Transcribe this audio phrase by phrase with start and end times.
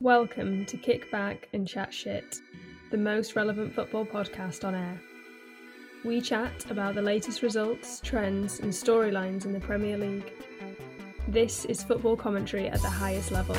[0.00, 2.38] Welcome to Kick Back and Chat Shit,
[2.92, 5.00] the most relevant football podcast on air.
[6.04, 10.32] We chat about the latest results, trends, and storylines in the Premier League.
[11.26, 13.56] This is football commentary at the highest level.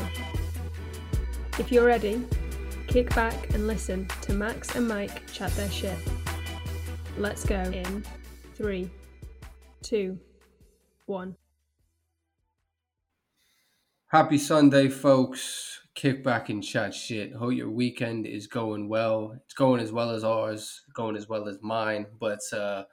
[1.58, 2.26] If you're ready,
[2.88, 5.98] kick back and listen to Max and Mike chat their shit.
[7.18, 8.06] Let's go in
[8.56, 8.90] three,
[9.82, 10.18] two,
[11.06, 11.36] one.
[14.08, 15.82] Happy Sunday, folks.
[16.00, 17.34] Kick back and chat shit.
[17.34, 19.34] Hope your weekend is going well.
[19.44, 22.86] It's going as well as ours, going as well as mine, but uh,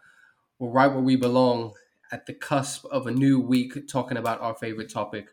[0.58, 1.72] we're right where we belong
[2.10, 5.28] at the cusp of a new week talking about our favorite topic,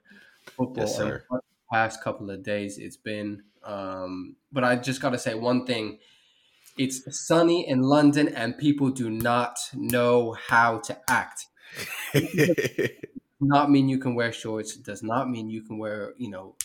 [0.55, 0.83] football.
[0.85, 1.23] Yes, sir.
[1.31, 1.39] The
[1.71, 3.41] past couple of days it's been.
[3.63, 5.97] Um, but I just got to say one thing.
[6.77, 11.47] It's sunny in London and people do not know how to act.
[13.41, 14.75] not mean you can wear shorts.
[14.75, 16.55] It does not mean you can wear, you know,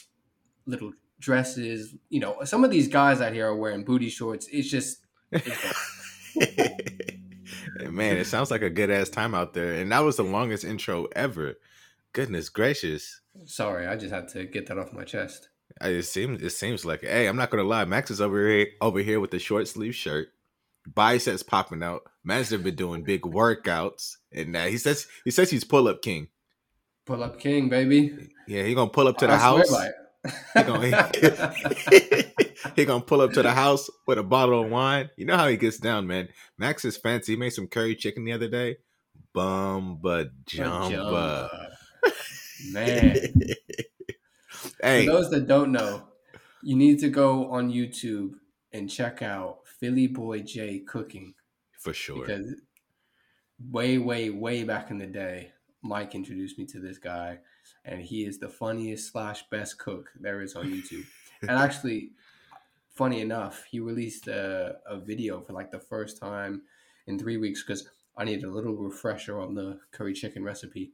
[0.68, 1.94] little dresses.
[2.10, 4.46] You know, some of these guys out here are wearing booty shorts.
[4.52, 4.98] It's just,
[7.90, 9.74] Man, it sounds like a good ass time out there.
[9.74, 11.54] And that was the longest intro ever.
[12.12, 13.20] Goodness gracious.
[13.44, 15.48] sorry, I just had to get that off my chest.
[15.80, 17.84] I- It seems it seems like hey, I'm not gonna lie.
[17.84, 20.28] Max is over here over here with the short sleeve shirt,
[20.92, 22.02] biceps popping out.
[22.24, 26.28] Man's been doing big workouts, and uh, he says he says he's pull up king.
[27.06, 28.16] Pull up king, baby.
[28.48, 29.70] Yeah, he gonna pull up to the I house.
[30.24, 31.10] He gonna,
[32.76, 35.10] he gonna pull up to the house with a bottle of wine.
[35.16, 36.28] You know how he gets down, man.
[36.58, 37.32] Max is fancy.
[37.32, 38.78] He made some curry chicken the other day.
[39.34, 40.30] Bumba.
[40.44, 41.68] Jumba.
[42.72, 43.14] Man.
[44.82, 46.08] hey, For those that don't know,
[46.62, 48.32] you need to go on YouTube
[48.72, 51.34] and check out Philly Boy J cooking
[51.78, 52.26] for sure.
[52.26, 52.54] because
[53.70, 57.38] way, way, way back in the day, Mike introduced me to this guy,
[57.88, 61.06] and he is the funniest slash best cook there is on YouTube.
[61.42, 62.10] and actually,
[62.94, 66.62] funny enough, he released a, a video for like the first time
[67.06, 70.92] in three weeks because I needed a little refresher on the curry chicken recipe.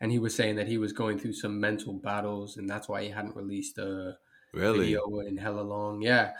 [0.00, 3.02] And he was saying that he was going through some mental battles, and that's why
[3.04, 4.18] he hadn't released a
[4.52, 4.80] really?
[4.80, 6.02] video in hella long.
[6.02, 6.32] Yeah.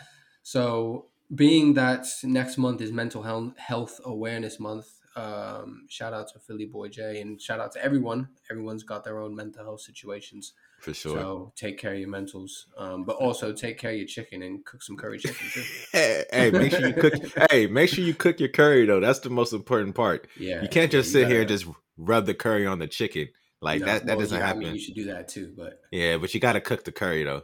[0.42, 6.38] So being that next month is mental health health awareness month, um, shout out to
[6.38, 8.28] Philly Boy J and shout out to everyone.
[8.50, 10.52] Everyone's got their own mental health situations.
[10.80, 11.16] For sure.
[11.16, 12.66] So take care of your mentals.
[12.76, 15.62] Um, but also take care of your chicken and cook some curry chicken too.
[15.92, 17.14] hey, hey, make sure you cook.
[17.50, 19.00] hey, make sure you cook your curry though.
[19.00, 20.28] That's the most important part.
[20.38, 20.62] Yeah.
[20.62, 21.66] You can't just sit here and just
[21.96, 23.28] rub the curry on the chicken.
[23.62, 24.04] Like No, that.
[24.06, 24.62] That well, doesn't yeah, I happen.
[24.64, 27.24] mean, you should do that too, but yeah, but you got to cook the curry
[27.24, 27.42] though.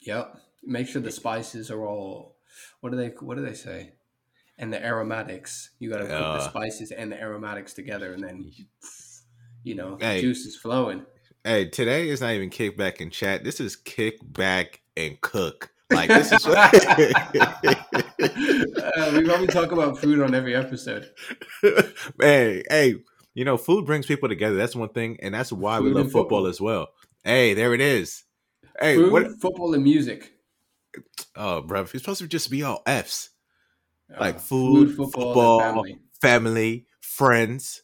[0.00, 0.34] yep.
[0.64, 2.36] Make sure the spices are all
[2.80, 3.92] what do they what do they say?
[4.58, 5.70] And the aromatics.
[5.78, 6.48] You gotta cook the Uh.
[6.48, 8.50] spices and the aromatics together and then
[9.64, 10.20] you know, Hey.
[10.20, 11.04] juice is flowing.
[11.44, 13.44] Hey, today is not even kick back and chat.
[13.44, 15.70] This is kick back and cook.
[15.90, 16.74] Like this is what
[18.18, 21.10] uh, we probably talk about food on every episode.
[22.20, 22.94] hey, hey,
[23.34, 24.56] you know, food brings people together.
[24.56, 26.22] That's one thing, and that's why we love football.
[26.22, 26.46] football.
[26.46, 26.88] as well.
[27.24, 28.24] Hey, there it is.
[28.80, 29.26] Hey, food, what?
[29.40, 30.32] football, and music.
[31.36, 33.30] Oh, bro, it's supposed to just be all F's.
[34.08, 35.98] Like Uh, food, football, football, family.
[36.20, 37.82] family, friends.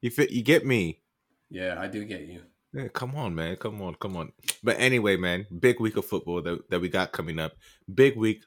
[0.00, 0.30] You fit?
[0.30, 1.02] You get me?
[1.50, 2.42] Yeah, I do get you.
[2.72, 3.56] Yeah, come on, man.
[3.56, 4.32] Come on, come on.
[4.62, 7.52] But anyway, man, big week of football that, that we got coming up.
[7.92, 8.44] Big week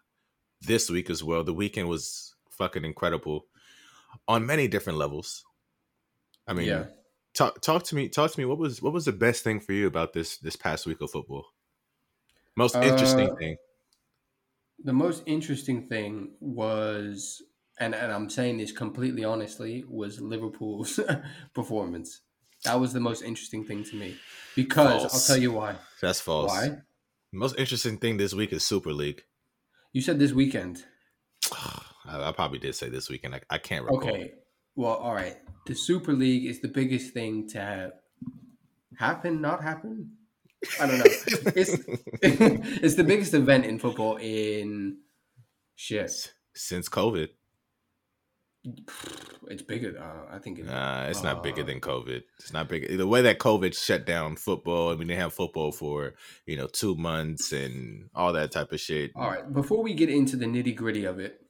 [0.62, 1.44] this week as well.
[1.44, 3.47] The weekend was fucking incredible
[4.28, 5.44] on many different levels.
[6.47, 6.85] I mean, yeah.
[7.34, 8.07] talk talk to me.
[8.09, 8.45] Talk to me.
[8.45, 11.12] What was what was the best thing for you about this this past week of
[11.12, 11.45] football?
[12.56, 13.57] Most interesting Uh, thing.
[14.83, 17.41] The most interesting thing was,
[17.79, 20.99] and, and I'm saying this completely honestly, was Liverpool's
[21.53, 22.21] performance.
[22.66, 24.16] That was the most interesting thing to me
[24.55, 25.13] because False.
[25.13, 25.75] I'll tell you why.
[26.01, 26.51] That's false.
[26.51, 26.77] Why?
[27.31, 29.23] Most interesting thing this week is Super League.
[29.91, 30.83] You said this weekend.
[31.53, 33.35] I, I probably did say this weekend.
[33.35, 34.09] I, I can't recall.
[34.09, 34.33] Okay.
[34.75, 35.38] Well, all right.
[35.65, 37.91] The Super League is the biggest thing to have
[38.97, 40.11] happen, not happen.
[40.79, 41.06] I don't know.
[41.56, 41.78] it's
[42.22, 44.98] it's the biggest event in football in
[45.75, 46.33] shit.
[46.56, 47.30] Since COVID,
[49.50, 49.98] It's bigger.
[50.00, 50.60] Uh, I think.
[50.60, 52.21] It, Nah, it's not bigger Uh, than COVID.
[52.39, 52.95] It's not bigger.
[52.95, 56.13] The way that COVID shut down football, I mean, they have football for,
[56.45, 59.12] you know, two months and all that type of shit.
[59.16, 59.51] All right.
[59.51, 61.42] Before we get into the nitty gritty of it,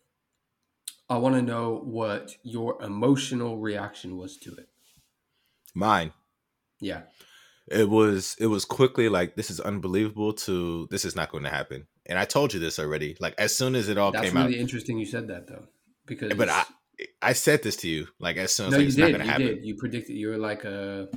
[1.09, 4.69] I want to know what your emotional reaction was to it.
[5.75, 6.13] Mine,
[6.80, 7.01] Yeah.
[7.71, 11.50] It was, it was quickly like, this is unbelievable to, this is not going to
[11.50, 11.88] happen.
[12.06, 13.15] And I told you this already.
[13.19, 15.65] Like, as soon as it all That's came really out, interesting you said that though.
[16.06, 16.65] Because but I,
[17.21, 19.19] I said this to you, like, as soon as No, like, you it's not going
[19.21, 19.48] to happen.
[19.48, 19.65] did.
[19.65, 20.15] You predicted.
[20.15, 21.07] You were like a,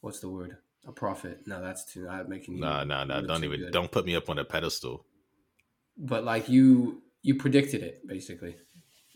[0.00, 0.56] what's the word?
[0.86, 1.46] A prophet?
[1.46, 2.08] No, that's too.
[2.08, 2.60] I'm making you.
[2.60, 3.72] no no look Don't even good.
[3.72, 5.04] don't put me up on a pedestal.
[5.96, 8.56] But like you, you predicted it basically.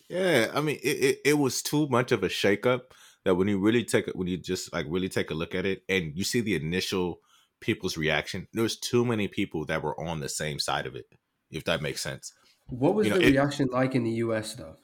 [0.08, 2.82] Yeah, I mean, it, it, it was too much of a shakeup
[3.26, 5.66] that when you really take it, when you just like really take a look at
[5.66, 7.20] it, and you see the initial
[7.60, 11.06] people's reaction, there's too many people that were on the same side of it.
[11.50, 12.32] If that makes sense.
[12.68, 14.54] What was You know, the it- reaction like in the U.S.
[14.54, 14.76] though?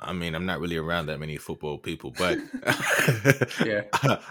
[0.00, 2.38] I mean, I'm not really around that many football people, but
[3.66, 3.82] Yeah.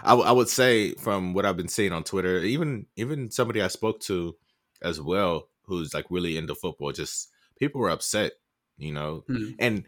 [0.02, 3.68] I, I would say from what I've been seeing on Twitter, even even somebody I
[3.68, 4.34] spoke to
[4.82, 7.28] as well, who's like really into football, just
[7.58, 8.32] people were upset,
[8.78, 9.22] you know.
[9.28, 9.50] Hmm.
[9.60, 9.84] And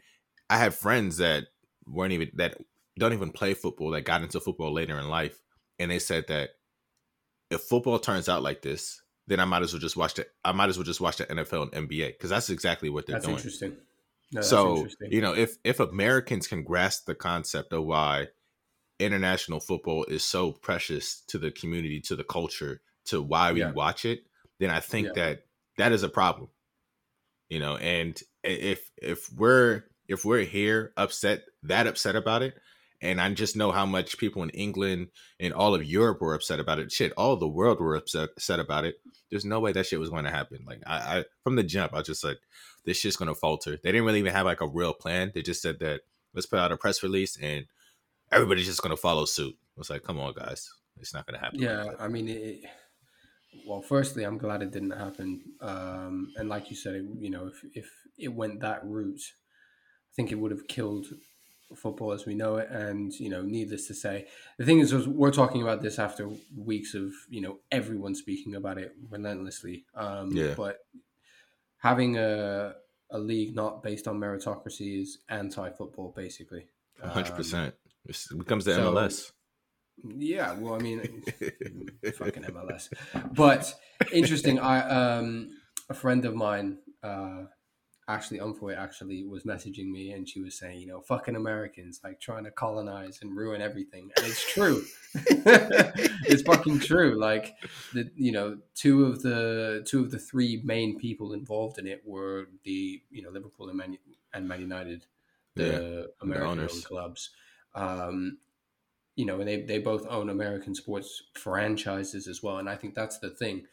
[0.49, 1.47] I have friends that
[1.87, 2.57] weren't even that
[2.99, 5.41] don't even play football that got into football later in life,
[5.79, 6.51] and they said that
[7.51, 10.53] if football turns out like this, then I might as well just watch the I
[10.53, 13.35] might as well just watch the NFL and NBA because that's exactly what they're doing.
[13.37, 13.77] That's doing interesting.
[14.33, 15.13] No, so interesting.
[15.13, 18.27] you know if if americans can grasp the concept of why
[18.99, 23.71] international football is so precious to the community to the culture to why we Yeah.
[23.71, 24.27] watch it
[24.59, 25.13] then i think Yeah.
[25.15, 25.43] that
[25.79, 26.49] that is a problem
[27.49, 32.55] you know and if if we're if we're here upset that upset about it
[33.03, 35.09] and i just know how much people in england
[35.39, 38.61] and all of europe were upset about it shit all the world were upset, upset
[38.61, 38.97] about it
[39.31, 41.93] there's no way that shit was going to happen like I, I from the jump
[41.93, 42.39] i was just like
[42.87, 43.73] this shit's gonna falter.
[43.73, 45.33] They didn't really even have like a real plan.
[45.35, 47.67] They just said that let's put out a press release and
[48.33, 49.55] everybody's just gonna follow suit.
[49.77, 51.59] I was like, come on, guys, it's not gonna happen.
[51.59, 51.97] Yeah, that.
[52.01, 52.61] I mean, it,
[53.67, 55.43] well, firstly, I'm glad it didn't happen.
[55.61, 59.21] Um, and like you said, it, you know, if if it went that route,
[60.17, 61.07] think it would have killed
[61.77, 62.69] football as we know it.
[62.71, 64.27] And you know, needless to say,
[64.59, 68.79] the thing is, we're talking about this after weeks of you know everyone speaking about
[68.79, 69.85] it relentlessly.
[69.95, 70.55] Um, Yeah.
[70.57, 70.79] But
[71.79, 72.75] having a
[73.11, 76.67] a league not based on meritocracy is anti-football, basically.
[77.01, 77.75] hundred Um, percent.
[78.07, 79.33] It becomes the so- MLS.
[80.05, 80.99] Yeah, well, I mean,
[82.19, 82.91] fucking MLS.
[83.33, 83.75] But
[84.13, 84.59] interesting.
[84.59, 84.81] I
[85.19, 85.57] um
[85.89, 87.45] a friend of mine, uh,
[88.09, 92.21] Ashley Umfoy, actually was messaging me, and she was saying, you know, fucking Americans like
[92.21, 94.85] trying to colonize and ruin everything, and it's true.
[95.15, 97.19] it's fucking true.
[97.19, 97.55] Like
[97.95, 102.03] the you know two of the two of the three main people involved in it
[102.07, 103.99] were the you know Liverpool and Man,
[104.33, 105.07] and Man United,
[105.57, 106.85] the American owners.
[106.85, 107.31] clubs.
[107.75, 108.39] Um,
[109.17, 112.59] you know, and they, they both own American sports franchises as well.
[112.59, 113.67] And I think that's the thing.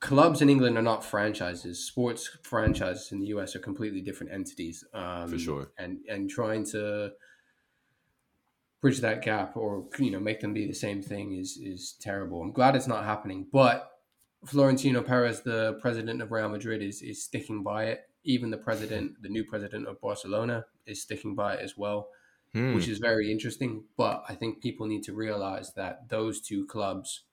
[0.00, 1.84] Clubs in England are not franchises.
[1.84, 4.84] Sports franchises in the US are completely different entities.
[4.94, 5.72] Um, For sure.
[5.76, 7.12] And and trying to
[8.80, 12.42] bridge that gap or you know make them be the same thing is is terrible.
[12.42, 13.90] I'm glad it's not happening, but
[14.46, 18.08] Florentino Perez, the president of Real Madrid, is is sticking by it.
[18.24, 22.08] Even the president, the new president of Barcelona, is sticking by it as well
[22.54, 22.74] Hmm.
[22.74, 23.84] which is very interesting.
[23.98, 27.24] But I think people need to realize that those two clubs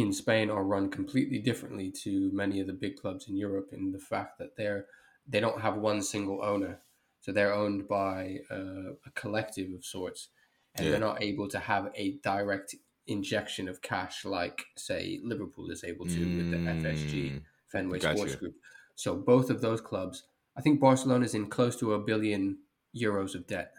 [0.00, 3.92] in Spain are run completely differently to many of the big clubs in Europe in
[3.92, 4.86] the fact that they're
[5.26, 6.80] they don't have one single owner,
[7.20, 10.28] so they're owned by uh, a collective of sorts,
[10.74, 10.90] and Yeah.
[10.92, 12.74] they're not able to have a direct
[13.06, 18.16] injection of cash like say Liverpool is able to with the FSG Mm, Fenway Got
[18.16, 18.36] Sports.
[18.36, 18.54] Group.
[18.94, 20.24] So both of those clubs,
[20.56, 22.58] I think Barcelona is in close to a billion
[22.96, 23.74] euros of debt.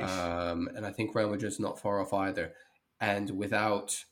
[0.00, 2.54] Um, and I think Real Madrid's not far off either.
[3.00, 4.04] And without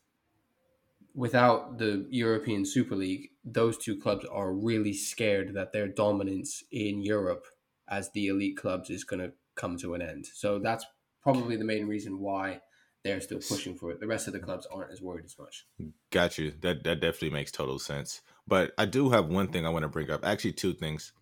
[1.13, 7.01] without the European Super League, those two clubs are really scared that their dominance in
[7.01, 7.45] Europe
[7.87, 10.25] as the elite clubs is going to come to an end.
[10.25, 10.85] So that's
[11.21, 12.61] probably the main reason why
[13.03, 13.99] they're still pushing for it.
[13.99, 15.65] The rest of the clubs aren't as worried as much.
[16.11, 16.51] Got you.
[16.61, 18.21] That that definitely makes total sense.
[18.47, 20.25] But I do have one thing I want to bring up.
[20.25, 21.13] Actually, two things.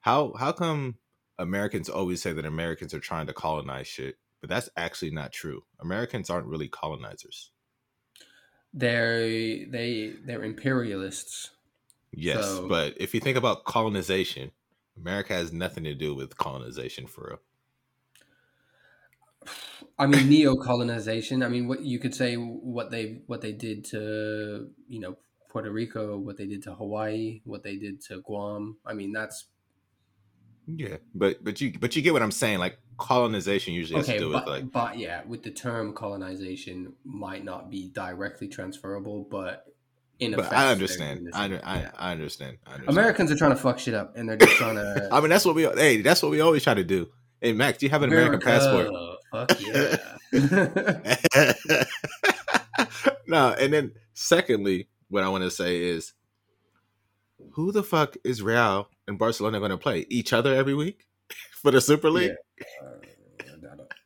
[0.00, 0.96] How how come
[1.38, 5.64] Americans always say that Americans are trying to colonize shit, but that's actually not true.
[5.80, 7.50] Americans aren't really colonizers.
[8.78, 9.20] They're
[9.66, 11.50] they they're imperialists.
[12.12, 14.52] Yes, So- but if you think about colonization,
[14.96, 17.40] America has nothing to do with colonization for real.
[19.98, 21.42] I mean, neo-colonization.
[21.42, 25.16] I mean, what you could say what they what they did to you know
[25.48, 28.76] Puerto Rico, what they did to Hawaii, what they did to Guam.
[28.86, 29.46] I mean, that's
[30.76, 32.58] Yeah, but but you but you get what I'm saying.
[32.58, 34.18] Like colonization usually has okay.
[34.18, 38.48] to do But, with like but yeah, with the term colonization might not be directly
[38.48, 39.64] transferable, but
[40.18, 41.30] in But effect, I understand.
[41.32, 41.90] I, I.
[41.96, 42.58] I understand.
[42.66, 42.98] I understand.
[42.98, 45.08] Americans are trying to fuck shit up, and they're just trying to.
[45.12, 45.62] I mean, that's what we.
[45.62, 47.08] Hey, that's what we always try to do.
[47.40, 48.88] Hey, Max, do you have an American passport?
[49.30, 49.96] Fuck yeah.
[53.28, 56.14] no, and then secondly, what I want to say is,
[57.52, 61.06] who the fuck is Real and Barcelona going to play each other every week
[61.62, 62.32] for the Super League?
[62.84, 62.90] Uh,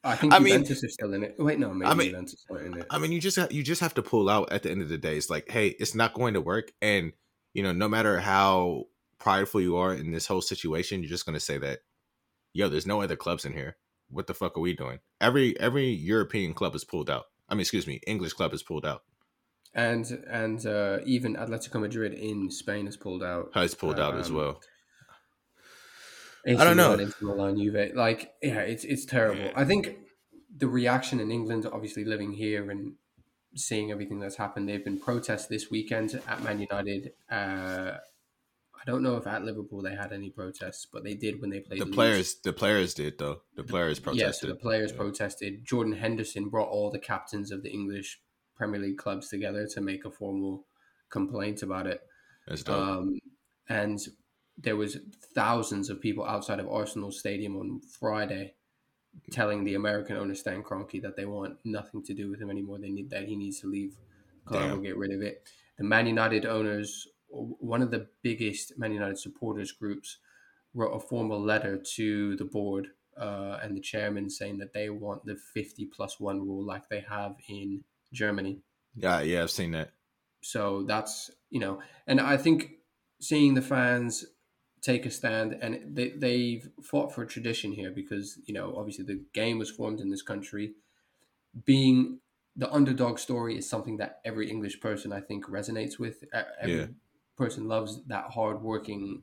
[0.05, 1.37] I think I mean- Juventus are still in it.
[1.39, 2.67] Wait, no, maybe I mean- Juventus are in it.
[2.67, 2.87] I mean- Juventus are in it.
[2.91, 4.99] I mean, you just you just have to pull out at the end of the
[4.99, 5.17] day.
[5.17, 7.13] It's like, hey, it's not going to work, and
[7.55, 8.85] you know, no matter how
[9.19, 11.81] prideful you are in this whole situation, you're just going to say that,
[12.53, 13.77] yo, there's no other clubs in here.
[14.11, 14.99] What the fuck are we doing?
[15.21, 17.25] Every every European club is pulled out.
[17.49, 19.03] I mean, excuse me, English club is pulled out.
[19.75, 23.51] and and uh, even Atletico Madrid in Spain has pulled out.
[23.55, 24.61] Has pulled out as Um, well.
[26.47, 26.95] AC I don't know.
[26.95, 27.95] Inter Milan, Juve.
[27.95, 29.41] Like, yeah, it's it's terrible.
[29.45, 29.53] Yeah.
[29.55, 29.97] I think
[30.57, 32.95] the reaction in England, obviously living here and
[33.55, 37.13] seeing everything that's happened, they've been protests this weekend at Man United.
[37.31, 37.99] Uh,
[38.75, 41.61] I don't know if at Liverpool they had any protests, but they did when they
[41.61, 43.43] played The players, the players did though.
[43.55, 44.51] The players Yeah, so protested.
[44.51, 44.97] the players Yeah.
[44.97, 45.65] protested.
[45.65, 48.21] Jordan Henderson brought all the captains of the English
[48.57, 50.67] Premier League clubs together to make a formal
[51.11, 52.01] complaint about it.
[52.67, 53.21] Um,
[53.69, 54.01] and
[54.59, 54.99] there was
[55.35, 58.55] thousands of people outside of Arsenal Stadium on Friday
[59.31, 62.79] telling the American owner Stan Kroenke that they want nothing to do with him anymore.
[62.79, 63.97] They need that he needs to leave
[64.45, 65.49] club or get rid of it.
[65.79, 70.19] The Man United owners, one of the biggest Man United supporters groups,
[70.75, 75.25] wrote a formal letter to the board uh, and the chairman saying that they want
[75.25, 78.61] the 50 plus one rule like they have in Germany.
[78.95, 79.93] yeah, yeah, I've seen that.
[80.43, 82.73] So that's you know, and I think
[83.21, 84.25] seeing the fans
[84.83, 89.21] take a stand and they they've fought for tradition here because you know obviously the
[89.33, 90.75] game was formed in this country.
[91.65, 92.19] Being
[92.57, 96.25] the underdog story is something that every English person I think resonates with.
[96.61, 96.87] Every Yeah.
[97.37, 99.23] person loves that hard working.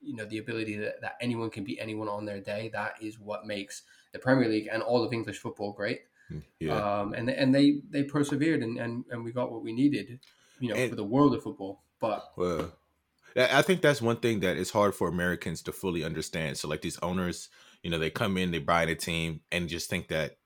[0.00, 2.70] You know the ability that, that anyone can beat anyone on their day.
[2.72, 3.82] That is what makes
[4.12, 6.02] the Premier League and all of English football great
[6.60, 7.00] Yeah.
[7.00, 10.20] um, and and they they persevered and, and, and we got what we needed,
[10.60, 11.82] you know, And- for the world of football.
[12.00, 12.72] But Well,
[13.38, 16.56] I think that's one thing that it's hard for Americans to fully understand.
[16.58, 17.48] So, like these owners,
[17.82, 20.38] you know, they come in, they buy a team, and just think that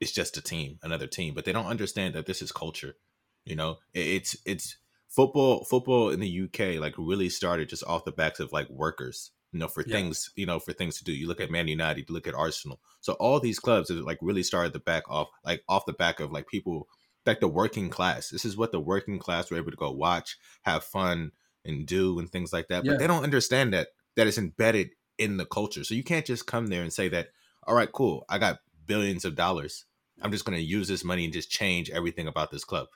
[0.00, 2.96] it's just a team, another team, but they don't understand that this is culture.
[3.44, 4.76] You know, it's it's
[5.08, 5.64] football.
[5.64, 9.32] Football in the UK like really started just off the backs of like workers.
[9.52, 9.96] You know, for Yeah.
[9.96, 11.12] things, you know, for things to do.
[11.12, 12.80] You look at Man United, you look at Arsenal.
[13.02, 16.20] So all these clubs have like really started the back off, like off the back
[16.20, 16.88] of like people,
[17.26, 18.30] like the working class.
[18.30, 21.32] This is what the working class were able to go watch, have fun,
[21.64, 22.84] and do and things like that.
[22.84, 22.92] Yeah.
[22.92, 25.84] But they don't understand that that is embedded in the culture.
[25.84, 27.28] So you can't just come there and say that,
[27.66, 29.84] all right, cool, I got billions of dollars.
[30.20, 32.88] I'm just gonna use this money and just change everything about this club.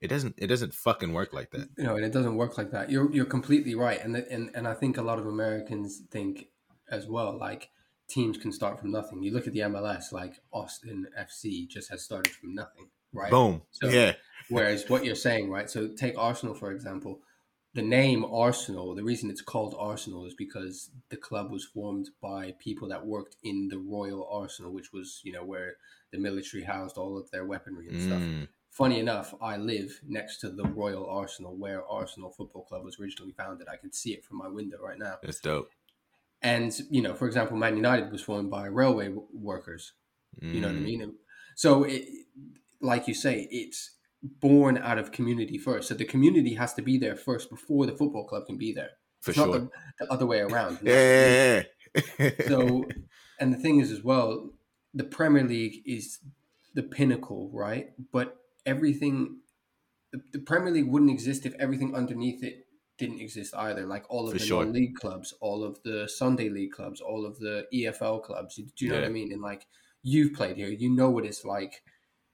[0.00, 1.68] It doesn't it doesn't fucking work like that.
[1.76, 2.90] you know, and it doesn't work like that.
[2.90, 6.46] You're you're completely right, and the, and and I think a lot of Americans think
[6.90, 7.36] as well.
[7.38, 7.70] Like
[8.08, 9.22] teams can start from nothing.
[9.22, 13.30] You look at the MLS, like Austin FC just has started from nothing, right?
[13.30, 13.62] Boom.
[13.70, 14.14] So- yeah.
[14.48, 15.70] Whereas what you're saying, right?
[15.70, 17.20] So take Arsenal for example.
[17.72, 22.54] The name Arsenal, the reason it's called Arsenal is because the club was formed by
[22.58, 25.76] people that worked in the Royal Arsenal, which was, you know, where
[26.10, 28.22] the military housed all of their weaponry and stuff.
[28.22, 32.98] Mm, Funny enough, I live next to the Royal Arsenal where Arsenal Football Club was
[32.98, 33.68] originally founded.
[33.68, 35.18] I can see it from my window right now.
[35.22, 35.70] that's dope.
[36.42, 39.92] And, you know, for example, Man United was formed by railway w- workers.
[40.40, 41.14] You know what I Mm, mean?
[41.54, 42.04] So, it,
[42.80, 43.90] like you say, it's
[44.22, 45.88] born out of community first.
[45.88, 48.90] So the community has to be there first before the football club can be there.
[49.20, 49.58] For It's not sure.
[49.60, 50.78] the, the other way around.
[50.82, 51.62] Yeah.
[52.46, 52.84] So,
[53.40, 54.50] and the thing is as well,
[54.94, 56.18] the Premier League is
[56.74, 57.90] the pinnacle, right?
[58.12, 58.36] But
[58.66, 59.40] everything,
[60.12, 62.66] the, the Premier League wouldn't exist if everything underneath it
[62.98, 63.86] didn't exist either.
[63.86, 64.64] Like all of For the sure.
[64.64, 68.56] non-league clubs, all of the Sunday league clubs, all of the EFL clubs.
[68.56, 69.32] Do you know what I mean?
[69.32, 69.66] And like
[70.02, 71.82] you've played here, you know what it's like.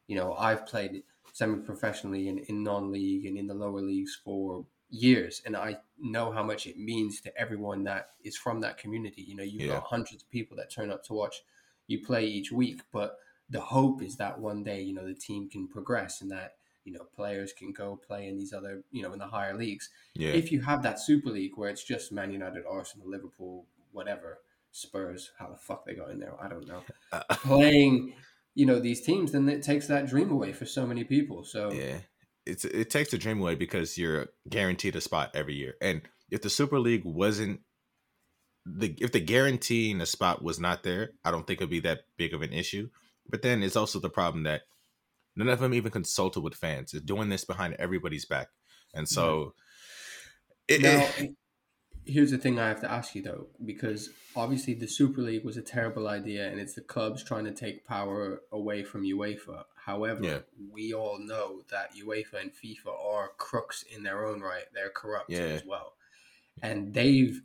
[0.08, 1.02] You know, I've played
[1.36, 6.42] semi-professionally in, in non-league and in the lower leagues for years and i know how
[6.42, 9.74] much it means to everyone that is from that community you know you've Yeah.
[9.74, 11.42] got hundreds of people that turn up to watch
[11.88, 13.18] you play each week but
[13.50, 16.92] the hope is that one day you know the team can progress and that you
[16.94, 20.30] know players can go play in these other you know in the higher leagues yeah.
[20.30, 24.38] if you have that super league where it's just man united arsenal liverpool whatever
[24.72, 28.14] spurs how the fuck they got in there i don't know Uh, playing
[28.56, 31.70] you know these teams then it takes that dream away for so many people so
[31.70, 31.98] Yeah.
[32.44, 35.74] It's it takes the dream away because you're guaranteed a spot every year.
[35.80, 37.58] And if the Super League wasn't
[38.64, 42.02] the if the guaranteeing a spot was not there, I don't think it'd be that
[42.16, 42.88] big of an issue.
[43.28, 44.62] But then it's also the problem that
[45.34, 46.92] none of them even consulted with fans.
[46.92, 48.46] They're doing this behind everybody's back.
[48.94, 49.54] And so
[50.68, 51.34] it, Now, it-
[52.06, 55.56] here's the thing I have to ask you though, because obviously the Super League was
[55.56, 59.64] a terrible idea, and it's the clubs trying to take power away from UEFA.
[59.84, 60.38] However, Yeah.
[60.70, 65.30] we all know that UEFA and FIFA are crooks in their own right; they're corrupt
[65.30, 65.40] Yeah.
[65.40, 65.96] as well,
[66.62, 67.42] and they've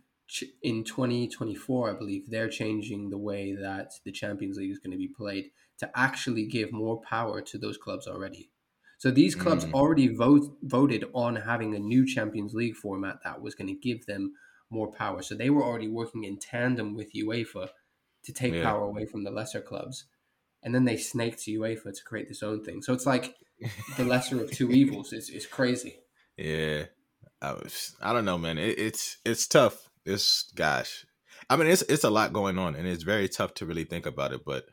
[0.62, 4.98] in 2024, I believe they're changing the way that the Champions League is going to
[4.98, 8.50] be played to actually give more power to those clubs already.
[8.98, 9.74] So these clubs Mm.
[9.74, 14.06] already vote, voted on having a new Champions League format that was going to give
[14.06, 14.34] them
[14.71, 15.21] more power.
[15.21, 17.69] So they were already working in tandem with UEFA
[18.23, 18.63] to take Yeah.
[18.63, 20.05] power away from the lesser clubs.
[20.63, 22.81] And then they snaked to UEFA to create this own thing.
[22.81, 23.35] So it's like
[23.97, 25.11] the lesser of two evils.
[25.11, 25.99] It's, it's crazy.
[26.37, 26.85] Yeah,
[27.41, 27.95] I was.
[28.01, 28.57] I don't know, man.
[28.57, 29.89] It, it's it's tough.
[30.05, 31.05] It's gosh.
[31.49, 34.05] I mean, it's it's a lot going on, and it's very tough to really think
[34.05, 34.41] about it.
[34.45, 34.65] But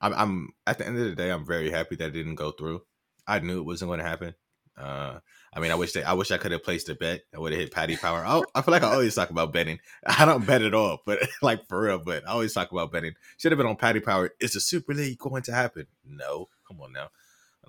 [0.00, 2.50] I'm, I'm at the end of the day, I'm very happy that it didn't go
[2.50, 2.82] through.
[3.26, 4.34] I knew it wasn't going to happen.
[4.76, 5.20] Uh,
[5.52, 7.22] I mean, I wish they, I wish I could have placed a bet.
[7.34, 8.24] I would have hit Paddy Power.
[8.24, 9.78] I, I feel like I always talk about betting.
[10.06, 11.98] I don't bet at all, but like for real.
[11.98, 13.14] But I always talk about betting.
[13.36, 14.30] Should have been on Paddy Power.
[14.40, 15.86] Is the Super League going to happen?
[16.04, 16.48] No.
[16.66, 17.10] Come on now.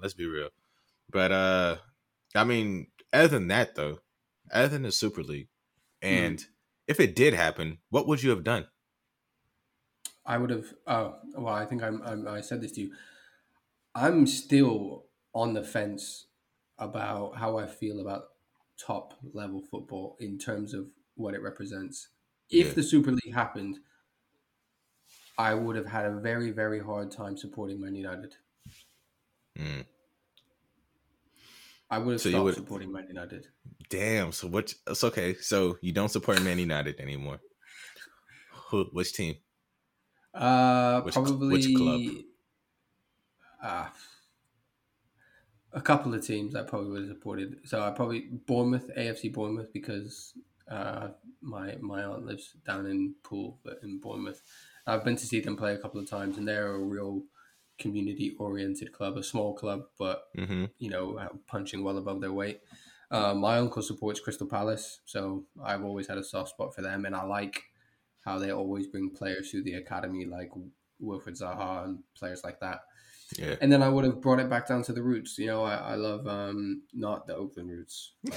[0.01, 0.49] Let's be real.
[1.11, 1.77] But uh,
[2.33, 3.99] I mean, other than that though,
[4.51, 5.47] other than the Super League,
[6.01, 6.43] and
[6.87, 8.67] if it did happen, what would you have done?
[10.25, 10.73] I would have.
[10.87, 12.27] Oh, well, I think I'm, I'm.
[12.27, 12.91] I said this to you.
[13.93, 16.27] I'm still on the fence
[16.77, 18.23] about how I feel about
[18.77, 22.09] top level football in terms of what it represents.
[22.49, 22.73] If Yeah.
[22.73, 23.79] the Super League happened,
[25.37, 28.35] I would have had a very, very hard time supporting Man United.
[29.57, 29.85] Mm,
[31.89, 33.47] I would have So stopped would- supporting Man United.
[33.89, 34.31] damn.
[34.31, 34.73] So what?
[34.87, 35.35] It's okay.
[35.35, 37.39] So you don't support Man United anymore.
[38.69, 38.85] Who?
[38.91, 39.35] Which team?
[40.33, 41.47] Uh, Which probably.
[41.53, 42.01] which club?
[43.61, 43.89] Uh,
[45.75, 47.57] a couple of teams I probably would have supported.
[47.65, 50.33] So I probably Bournemouth, AFC Bournemouth, because
[50.71, 51.09] uh,
[51.41, 54.41] my my aunt lives down in Poole, but in Bournemouth.
[54.87, 57.23] I've been to see them play a couple of times, and they're a real
[57.77, 60.65] community oriented club, a small club, but Mm-hmm.
[60.79, 62.61] you know, uh, punching well above their weight.
[63.11, 67.05] Uh, my uncle supports Crystal Palace, so I've always had a soft spot for them,
[67.05, 67.63] and I like
[68.25, 70.51] how they always bring players through the academy, like
[71.01, 72.81] Wilfried Zaha and players like that.
[73.37, 73.55] Yeah.
[73.61, 75.37] And then I would have brought it back down to the roots.
[75.37, 78.13] You know, I, I love um, not the Oakland roots.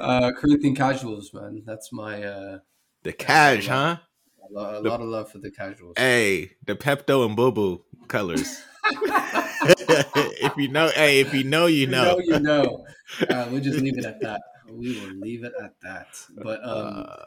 [0.00, 1.62] uh, Corinthian casuals, man.
[1.66, 2.58] That's my uh,
[3.02, 3.96] The cash, huh?
[4.42, 5.94] a, lo- a The- lot of love for the casuals.
[5.96, 8.62] Hey, the Pepto and Boo Boo colors.
[8.84, 12.04] if you know, hey, if you know, you You know.
[12.04, 12.84] know, you know.
[13.30, 14.40] Uh, we'll just leave it at that.
[14.70, 16.08] We will leave it at that.
[16.36, 17.26] But um, Uh,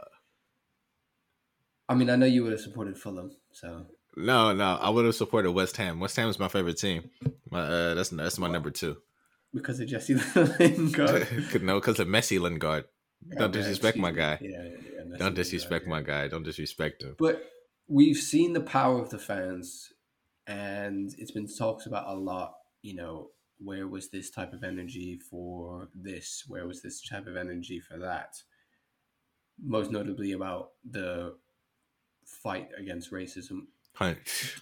[1.90, 3.88] I mean, I know you would have supported Fulham, so
[4.18, 6.00] no, no, I would have supported West Ham.
[6.00, 7.10] West Ham is my favorite team.
[7.52, 8.98] My, uh, that's that's my number two.
[9.54, 11.28] because of Jesse Lingard.
[11.62, 12.86] no, because of Messi Lingard.
[13.38, 14.38] Don't disrespect my guy.
[14.42, 15.90] Yeah, yeah, yeah, Don't Lingard, disrespect yeah.
[15.90, 16.28] my guy.
[16.28, 17.16] Don't disrespect him.
[17.18, 17.44] But
[17.88, 19.92] we've seen the power of the fans,
[20.46, 22.56] and it's been talked about a lot.
[22.82, 26.44] You know, where was this type of energy for this?
[26.48, 28.36] Where was this type of energy for that?
[29.64, 31.36] Most notably about the
[32.26, 33.68] fight against racism.
[33.98, 34.62] Punch.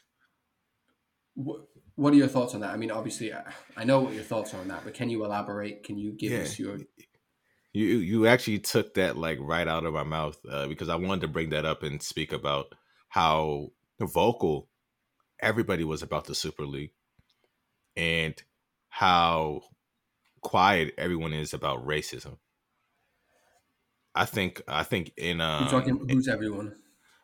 [1.36, 2.72] What, what are your thoughts on that?
[2.72, 5.24] I mean, obviously, I, I know what your thoughts are on that, but can you
[5.26, 5.84] elaborate?
[5.84, 6.38] Can you give Yeah.
[6.38, 6.80] us your
[7.74, 11.22] You you actually took that like right out of my mouth uh, because I wanted
[11.22, 12.74] to bring that up and speak about
[13.10, 14.70] how vocal
[15.40, 16.94] everybody was about the Super League
[17.96, 18.42] and
[18.90, 19.62] how
[20.42, 22.40] quiet everyone is about racism.
[24.14, 26.76] I think I think in um, You're talking who's everyone?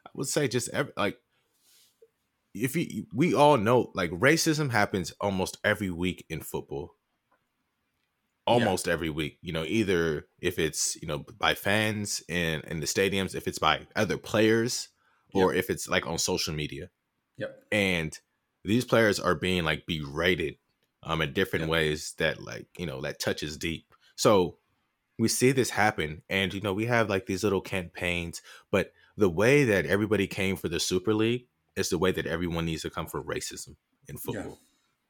[0.05, 1.20] I would say just every, like
[2.53, 6.95] if you we all know like racism happens almost every week in football.
[8.47, 12.87] Almost every week, you know, either if it's you know by fans in in the
[12.87, 14.89] stadiums, if it's by other players,
[15.31, 16.89] or if it's like on social media,
[17.37, 17.71] Yep.
[17.71, 18.19] and
[18.63, 20.57] these players are being like berated
[21.03, 21.69] um in different Yep.
[21.69, 23.93] ways that like you know that touches deep.
[24.15, 24.59] So
[25.19, 29.29] we see this happen, and you know we have like these little campaigns, but the
[29.29, 32.89] way that everybody came for the Super League is the way that everyone needs to
[32.89, 33.75] come for racism
[34.07, 34.59] in football.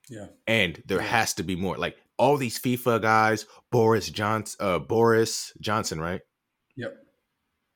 [0.10, 0.28] Yeah.
[0.48, 1.08] And there Yeah.
[1.08, 1.78] has to be more.
[1.78, 6.22] Like all these FIFA guys, Boris Johnson, uh, Boris Johnson, right?
[6.76, 6.98] Yep.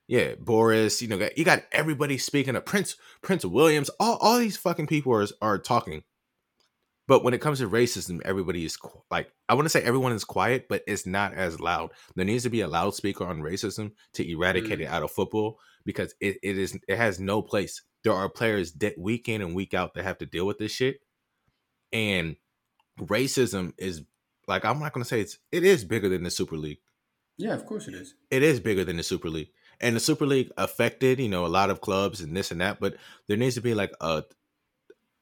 [0.07, 1.01] Yeah, Boris.
[1.01, 3.89] You know, you got everybody speaking of Prince Prince Williams.
[3.99, 6.03] All all these fucking people are are talking.
[7.07, 8.77] But when it comes to racism, everybody is
[9.11, 11.91] like I want to say everyone is quiet, but it's not as loud.
[12.15, 14.83] There needs to be a loudspeaker on racism to eradicate Mm.
[14.83, 17.81] it out of football because it, it is it has no place.
[18.05, 20.71] There are players that week in and week out that have to deal with this
[20.71, 21.01] shit,
[21.91, 22.37] and
[22.99, 24.03] racism is
[24.47, 26.79] like I'm not gonna say it's it is bigger than the Super League
[27.37, 28.13] Yeah, of course it is.
[28.31, 29.49] it is bigger than the Super League.
[29.81, 32.79] And the Super League affected, you know, a lot of clubs and this and that,
[32.79, 32.95] but
[33.27, 34.23] there needs to be like a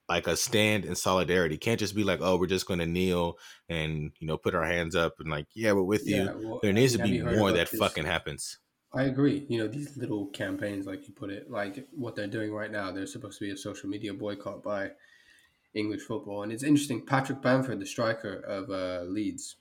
[0.10, 1.58] like a stand in solidarity.
[1.58, 3.38] Can't just be like, oh, we're just going to kneel
[3.70, 6.48] and you know put our hands up and like, yeah, we're with Yeah, you.
[6.50, 8.60] well, There needs to be more that this- fucking happens.
[8.94, 9.46] I agree.
[9.50, 12.92] You know, these little campaigns, like you put it, like what they're doing right now,
[12.92, 14.92] there's supposed to be a social media boycott by
[15.74, 16.44] English football.
[16.44, 19.56] And it's interesting, Patrick Bamford, the striker of uh, Leeds,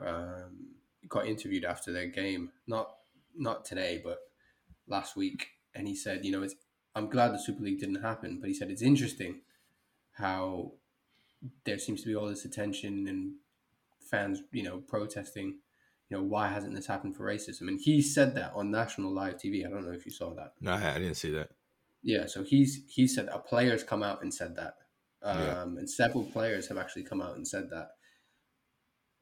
[0.00, 0.68] um,
[1.08, 2.90] got interviewed after their game, not
[3.36, 4.18] not today, but
[4.86, 5.48] last week.
[5.74, 6.54] And he said, you know, it's
[6.94, 9.40] I'm glad the Super League didn't happen, but he said it's interesting
[10.12, 10.72] how
[11.64, 13.34] there seems to be all this attention and
[14.00, 15.58] fans, you know, protesting
[16.10, 17.62] you know, why hasn't this happened for racism?
[17.62, 19.66] And he said that on national live TV.
[19.66, 20.52] I don't know if you saw that.
[20.60, 21.50] No, I didn't see that.
[22.02, 24.74] Yeah, so he's he said a player's come out and said that,
[25.22, 25.62] um, Yeah.
[25.78, 27.88] and several players have actually come out and said that.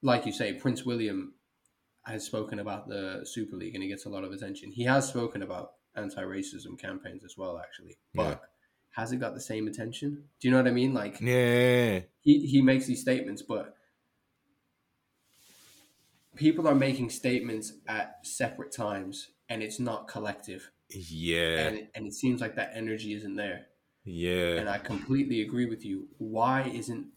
[0.02, 1.34] Like you say, Prince William
[2.04, 4.72] has spoken about the Super League, and he gets a lot of attention.
[4.72, 8.36] He has spoken about anti-racism campaigns as well, actually, but Yeah.
[8.96, 10.28] has it got the same attention?
[10.40, 10.92] Do you know what I mean?
[10.92, 13.76] Like Yeah, he, he makes these statements, but
[16.36, 20.70] people are making statements at separate times and it's not collective.
[20.90, 23.68] yeah, And, it, and it seems like that energy isn't there.
[24.04, 24.62] yeah.
[24.62, 26.08] And I completely agree with you.
[26.18, 27.12] Why isn't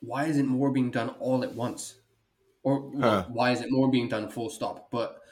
[0.00, 2.00] why isn't more being done all at once?
[2.62, 3.24] Or Huh.
[3.26, 4.90] why isn't more being done full stop?
[4.90, 5.22] But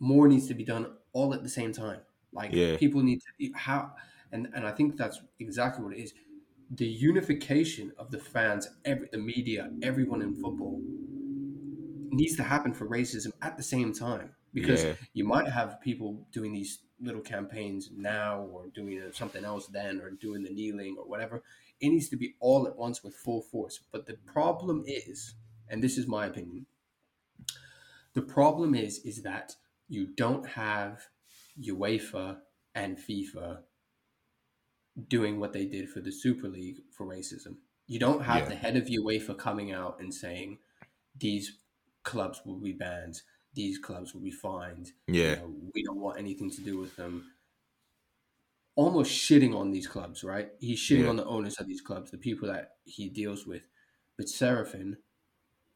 [0.00, 2.02] more needs to be done all at the same time.
[2.32, 2.76] Like Yeah.
[2.76, 3.96] people need to how
[4.32, 6.14] and, and I think that's exactly what it is.
[6.70, 10.82] The unification of the fans, every the media, everyone in football
[12.12, 14.34] needs to happen for racism at the same time.
[14.54, 14.94] Because Yeah.
[15.14, 20.10] you might have people doing these little campaigns now or doing something else then or
[20.10, 21.42] doing the kneeling or whatever.
[21.80, 23.80] It needs to be all at once with full force.
[23.90, 25.34] But the problem is,
[25.68, 26.66] and this is my opinion,
[28.12, 29.56] the problem is is that
[29.88, 31.08] you don't have
[31.58, 32.42] UEFA
[32.74, 33.62] and FIFA
[35.08, 37.56] doing what they did for the Super League for racism.
[37.86, 38.48] You don't have Yeah.
[38.50, 40.58] the head of UEFA coming out and saying
[41.14, 41.58] these
[42.04, 43.22] clubs will be banned,
[43.54, 46.96] these clubs will be fined, you Yeah, know, we don't want anything to do with
[46.96, 47.32] them.
[48.74, 50.50] Almost shitting on these clubs, right?
[50.58, 51.10] He's shitting Yeah.
[51.10, 53.68] on the owners of these clubs, the people that he deals with.
[54.16, 54.96] But Ceferin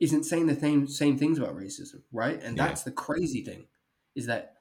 [0.00, 2.42] isn't saying the same same things about racism, right?
[2.42, 2.66] And Yeah.
[2.66, 3.68] that's the crazy thing,
[4.14, 4.54] is that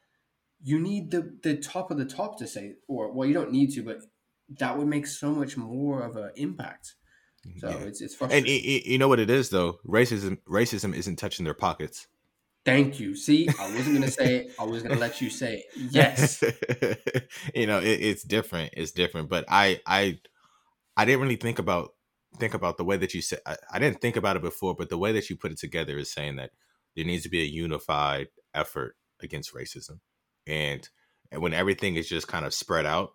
[0.62, 3.72] you need the the top of the top to say, or well, you don't need
[3.74, 4.02] to, but
[4.60, 6.96] that would make so much more of an impact.
[7.58, 7.76] So yeah.
[7.78, 8.52] it's it's And frustrating.
[8.52, 9.80] y- y- you know what it is though?
[9.86, 12.08] Racism, racism isn't touching their pockets.
[12.66, 13.16] Thank you.
[13.16, 14.52] See, I wasn't gonna say it.
[14.60, 15.66] I was gonna let you say it.
[15.92, 16.42] Yes.
[17.56, 18.74] you know, it, it's different.
[18.76, 19.30] It's different.
[19.30, 20.20] But I, I,
[20.98, 21.92] I didn't really think about
[22.40, 23.40] think about the way that you said.
[23.46, 25.98] I, I didn't think about it before, but the way that you put it together
[25.98, 26.52] is saying that
[26.96, 30.00] there needs to be a unified effort against racism,
[30.48, 30.90] and
[31.32, 33.12] and when everything is just kind of spread out,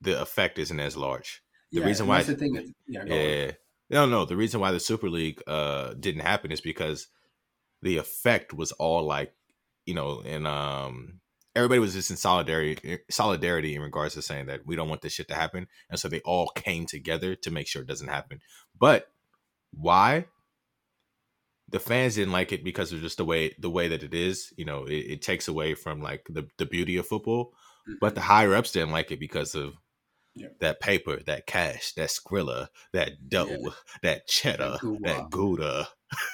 [0.00, 1.42] the effect isn't as large.
[1.72, 2.56] The Yeah, reason why- the thing.
[2.56, 3.04] Is, yeah.
[3.04, 3.50] Yeah.
[3.90, 4.24] No, no.
[4.24, 7.08] The reason why the Super League uh didn't happen is because
[7.82, 9.32] the effect was all like,
[9.84, 11.20] you know, and um
[11.54, 15.12] everybody was just in solidarity solidarity in regards to saying that we don't want this
[15.12, 15.66] shit to happen.
[15.90, 18.40] And so they all came together to make sure it doesn't happen.
[18.78, 19.10] But
[19.72, 20.26] why?
[21.68, 24.52] The fans didn't like it because of just the way the way that it is.
[24.56, 27.52] You know, it, it takes away from like the, the beauty of football.
[28.00, 29.74] But the higher ups didn't like it because of
[30.38, 30.48] Yeah.
[30.60, 33.70] that paper, that cash, that Skrilla, that dough, Yeah.
[34.02, 35.88] that cheddar, That Gouda.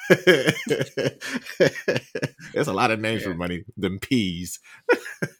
[2.52, 3.64] There's a lot of names for money.
[3.76, 4.58] Them peas,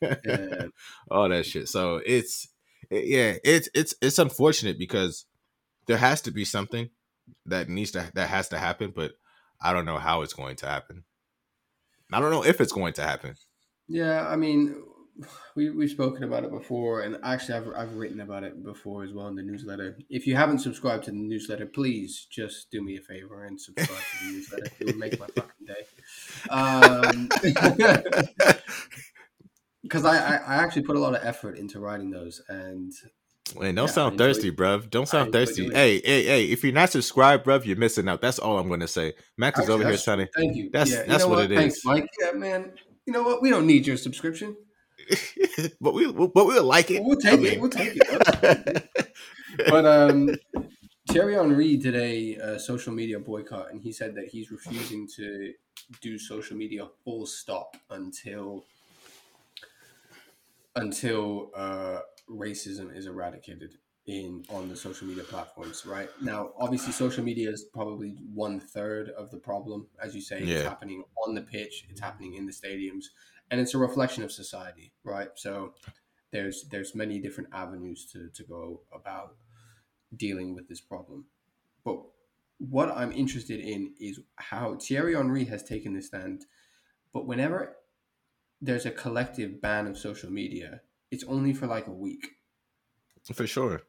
[0.01, 0.67] Yeah.
[1.11, 1.69] all that shit.
[1.69, 2.49] So it's
[2.91, 5.27] eh, yeah, it's it's it's unfortunate because
[5.87, 6.89] there has to be something
[7.47, 9.13] that needs to that has to happen, but
[9.61, 11.05] I don't know how it's going to happen.
[12.13, 13.35] I don't know if it's going to happen.
[13.89, 14.83] Yeah, I mean,
[15.55, 19.13] we we've spoken about it before, and actually, I've I've written about it before as
[19.13, 19.99] well in the newsletter.
[20.09, 23.89] If you haven't subscribed to the newsletter, please just do me a favor and subscribe
[23.99, 24.67] to the newsletter.
[24.81, 25.85] It would make my fucking day.
[26.51, 27.29] Um,
[29.83, 32.93] because I, I I actually put a lot of effort into writing those, and
[33.59, 34.89] Man, don't Yeah, sound thirsty, bruv.
[34.89, 35.69] Don't sound thirsty.
[35.71, 36.45] Hey, hey, hey!
[36.47, 38.21] If you're not subscribed, bruv, you're missing out.
[38.23, 39.13] That's all I'm gonna say.
[39.37, 40.29] Max is over here trying to.
[40.35, 40.71] thank you.
[40.73, 41.85] That's- yeah, you that's know what it Thanks, is.
[41.85, 42.09] Mike.
[42.21, 42.73] Yeah, man.
[43.05, 43.43] You know what?
[43.43, 44.57] We don't need your subscription.
[45.81, 47.03] but we, but we'll like it.
[47.03, 47.61] We'll take I it.
[47.61, 48.91] We'll take it.
[49.69, 50.35] but um,
[51.09, 55.53] Thierry Henry did a, uh social media boycott, and he said that he's refusing to
[56.01, 58.65] do social media full stop until
[60.77, 61.99] until uh,
[62.31, 63.75] racism is eradicated
[64.07, 65.87] in on the social media platforms.
[65.87, 70.41] Right now, obviously, social media is probably one third of the problem, as you say.
[70.41, 71.85] It's happening on the pitch.
[71.91, 73.07] It's happening in the stadiums,
[73.53, 74.93] and it's a reflection of society.
[75.05, 75.75] Right, so
[76.33, 79.37] there's there's many different avenues to, to go about
[80.17, 81.27] dealing with this problem.
[81.85, 82.01] But
[82.59, 86.47] what I'm interested in is how Thierry Henry has taken this stand.
[87.13, 87.77] But whenever
[88.61, 92.25] there's a collective ban of social media, it's only for like a week.
[93.35, 93.83] For sure.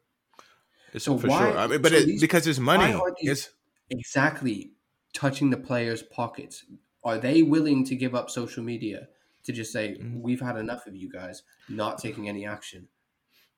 [0.93, 1.57] It's So for why- sure.
[1.57, 2.99] I mean, but so it, these- because it's why money.
[3.19, 3.49] It's
[3.89, 4.71] Exactly
[5.13, 6.65] touching the players' pockets.
[7.03, 9.07] Are they willing to give up social media
[9.45, 10.21] to just say, Mhm.
[10.21, 12.87] we've had enough of you guys not taking any action?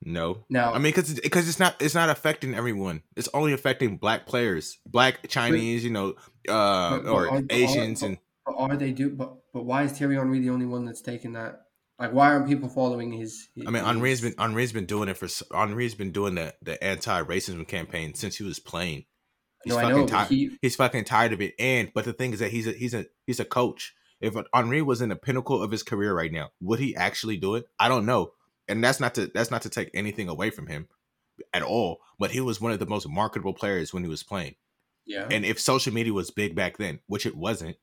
[0.03, 0.43] no.
[0.49, 3.01] Now, I mean, because because it's not it's not affecting everyone.
[3.15, 6.09] It's only affecting black players, black Chinese, you know,
[6.47, 9.09] uh, But- but or are- but are- Asians, and But are they do?
[9.09, 11.61] But but why is Thierry Henry the only one that's taking that?
[11.97, 13.47] Like, why aren't people following his?
[13.55, 16.81] his I mean, Henry's been Henry's been doing it for Henry's been doing the the
[16.83, 19.05] anti racism campaign since he was playing.
[19.63, 20.03] He's No, I fucking know.
[20.05, 20.27] But tired.
[20.27, 21.55] he, He's fucking tired of it.
[21.57, 23.95] And but the thing is that he's a he's a he's a coach.
[24.25, 27.55] If Henry was in the pinnacle of his career right now, would he actually do
[27.55, 27.65] it?
[27.79, 28.31] I don't know.
[28.67, 30.87] And that's not to that's not to take anything away from him
[31.53, 31.99] at all.
[32.17, 34.55] But he was one of the most marketable players when he was playing.
[35.05, 35.27] yeah.
[35.29, 37.77] And if social media was big back then, which it wasn't,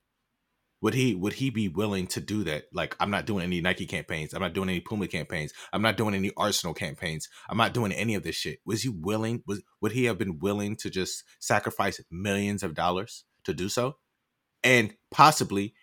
[0.80, 2.64] would he would he be willing to do that?
[2.72, 4.34] Like, I'm not doing any Nike campaigns.
[4.34, 5.52] I'm not doing any Puma campaigns.
[5.72, 7.28] I'm not doing any Arsenal campaigns.
[7.48, 8.58] I'm not doing any of this shit.
[8.66, 9.44] Was he willing?
[9.46, 13.96] Was would he have been willing to just sacrifice millions of dollars to do so?
[14.64, 15.74] And possibly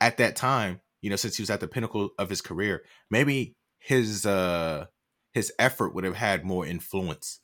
[0.00, 3.56] at that time, you know, since he was at the pinnacle of his career, maybe
[3.78, 4.86] his uh
[5.32, 7.40] his effort would have had more influence.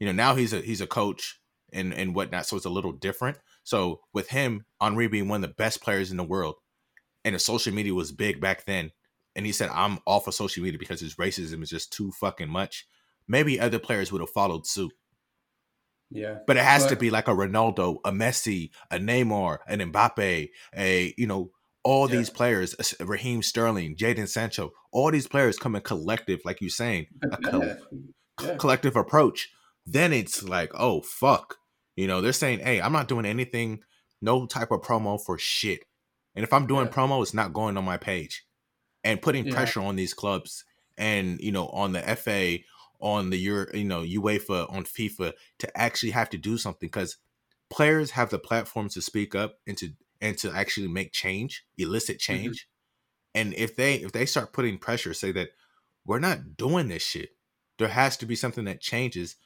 [0.00, 1.40] You know, now he's a he's a coach
[1.72, 3.38] and and whatnot, so it's a little different.
[3.64, 6.56] So with him, Henry being one of the best players in the world,
[7.24, 8.92] and the social media was big back then,
[9.36, 12.48] and he said, "I'm off of social media because his racism is just too fucking
[12.48, 12.86] much."
[13.28, 14.92] Maybe other players would have followed suit,
[16.10, 16.38] yeah.
[16.46, 21.14] but it has to be like a Ronaldo, a Messi, a Neymar, an Mbappe, a
[21.18, 21.50] you know
[21.88, 22.16] all Yeah.
[22.16, 26.68] these players, uh, Raheem Sterling, Jadon Sancho, all these players come in collective, like you're
[26.82, 28.56] saying, a col- Yeah.
[28.58, 29.48] Collective approach,
[29.86, 31.56] then it's like, oh fuck.
[31.96, 33.80] You know, they're saying, hey, I'm not doing anything,
[34.20, 35.80] no type of promo for shit.
[36.34, 36.92] And if I'm doing Yeah.
[36.92, 38.44] promo, it's not going on my page.
[39.02, 40.64] And putting pressure on these clubs
[40.98, 42.58] and, you know, on the FA,
[43.00, 47.16] on the Euro, you know, UEFA, on FIFA to actually have to do something because
[47.70, 52.18] players have the platform to speak up and to and to actually make change, elicit
[52.18, 52.68] change.
[53.34, 55.50] And if they if they start putting pressure, say that
[56.04, 57.30] we're not doing this shit.
[57.78, 59.36] There has to be something that changes,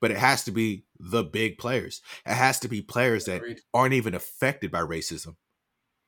[0.00, 2.02] but it has to be the big players.
[2.24, 3.42] It has to be players that
[3.74, 5.36] aren't even affected by racism.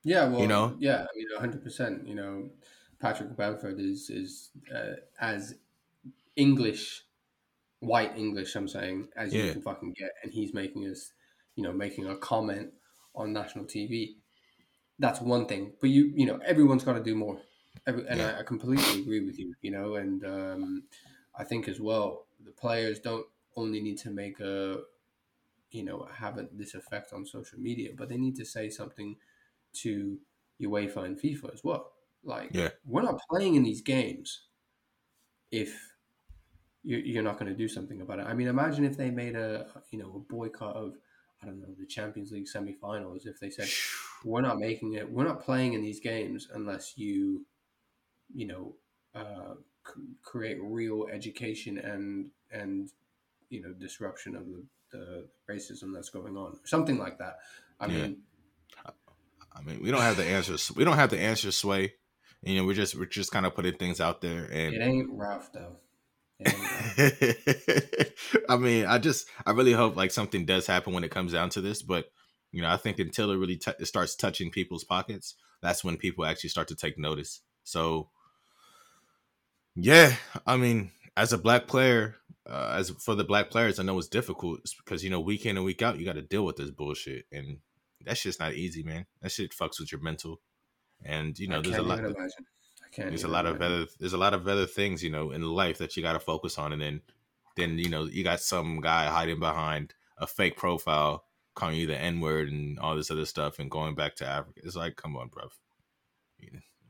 [0.03, 0.75] Yeah, well, you know?
[0.79, 2.07] yeah, I mean, hundred percent.
[2.07, 2.49] You know,
[3.01, 5.55] Patrick Bamford is is uh, as
[6.35, 7.03] English,
[7.79, 8.55] white English.
[8.55, 11.11] I'm saying as you can fucking get, and he's making us,
[11.55, 12.71] you know, making a comment
[13.15, 14.17] on national TV.
[14.99, 17.41] That's one thing, but you, you know, everyone's got to do more.
[17.87, 18.21] Every, and.
[18.21, 19.55] I, I completely agree with you.
[19.61, 20.83] You know, and um,
[21.35, 24.83] I think as well, the players don't only need to make a,
[25.71, 29.17] you know, have a, this effect on social media, but they need to say something
[29.73, 30.19] to
[30.61, 31.93] UEFA and FIFA as well.
[32.23, 32.69] Like, Yeah.
[32.85, 34.47] we're not playing in these games
[35.51, 35.95] if
[36.83, 38.27] you're, you're not going to do something about it.
[38.27, 40.97] I mean, imagine if they made a you know a boycott of
[41.43, 43.25] I don't know the Champions League semifinals.
[43.27, 43.67] If they said
[44.23, 47.45] we're not making it, we're not playing in these games unless you,
[48.33, 48.75] you know,
[49.13, 52.89] uh, c- create real education and and
[53.49, 57.39] you know disruption of the, the racism that's going on, something like that.
[57.79, 57.93] I Yeah.
[58.07, 58.17] mean,
[59.55, 60.71] I mean, we don't have the answers.
[60.75, 61.93] We don't have the answer, Sway.
[62.41, 65.09] You know, we're just we're just kind of putting things out there, and it ain't
[65.11, 65.77] Ralph though.
[66.45, 66.93] It ain't Ralph.
[68.49, 71.49] I mean, I just I really hope like something does happen when it comes down
[71.51, 71.81] to this.
[71.81, 72.11] But
[72.51, 75.97] you know, I think until it really t- it starts touching people's pockets, that's when
[75.97, 77.41] people actually start to take notice.
[77.63, 78.09] So,
[79.75, 82.17] yeah, I mean, as a black player,
[82.49, 85.45] uh, as for the black players, I know it's difficult it's because you know week
[85.45, 87.57] in and week out you got to deal with this bullshit, and
[88.05, 89.05] that shit's not easy, man.
[89.21, 90.41] That shit fucks with your mental,
[91.03, 91.99] and you know I there's a lot.
[91.99, 92.45] imagine.
[92.93, 93.09] Can't.
[93.09, 95.79] there's a lot of other there's a lot of other things you know in life
[95.79, 97.01] that you got to focus on and then
[97.55, 101.23] then you know you got some guy hiding behind a fake profile
[101.55, 104.75] calling you the n-word and all this other stuff and going back to africa it's
[104.75, 105.43] like come on bro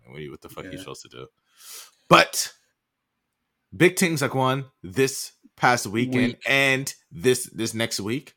[0.07, 1.27] what, you, what the fuck you supposed to do
[2.09, 2.51] but
[3.75, 6.41] big things like one this past weekend Week.
[6.45, 8.35] and this this next week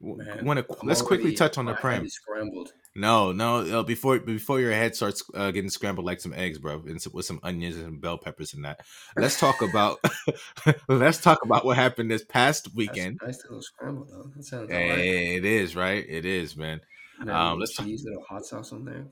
[0.00, 2.72] Man, let's quickly touch on the prem Scrambled.
[2.94, 3.80] No, no.
[3.80, 7.08] Uh, before before your head starts uh, getting scrambled like some eggs, bro, and s-
[7.08, 8.80] with some onions and bell peppers and that.
[9.16, 9.98] Let's talk about
[10.88, 13.18] let's talk about what happened this past weekend.
[13.22, 14.30] a nice little scramble though.
[14.36, 14.70] That sounds.
[14.70, 16.04] Hey, it is right.
[16.08, 16.80] It is, man.
[17.28, 19.06] Um, let's talk- cheese, little hot sauce on there.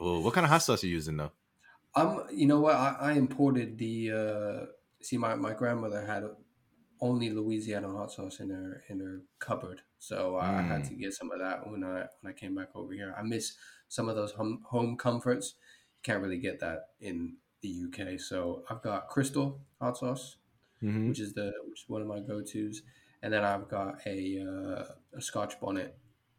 [0.00, 1.32] Oh, what kind of hot sauce are you using though?
[1.94, 2.74] Um, you know what?
[2.74, 4.10] I, I imported the.
[4.10, 4.66] Uh,
[5.02, 6.24] see, my, my grandmother had
[7.00, 10.88] only Louisiana hot sauce in her in her cupboard, so I had Mm.
[10.88, 13.14] to get some of that when I when I came back over here.
[13.16, 13.56] I miss
[13.88, 15.54] some of those home home comforts.
[15.96, 20.38] You can't really get that in the UK, so I've got Crystal hot sauce,
[20.82, 21.08] Mhm.
[21.08, 22.82] which is the which is one of my go tos,
[23.22, 25.96] and then I've got a uh, a Scotch bonnet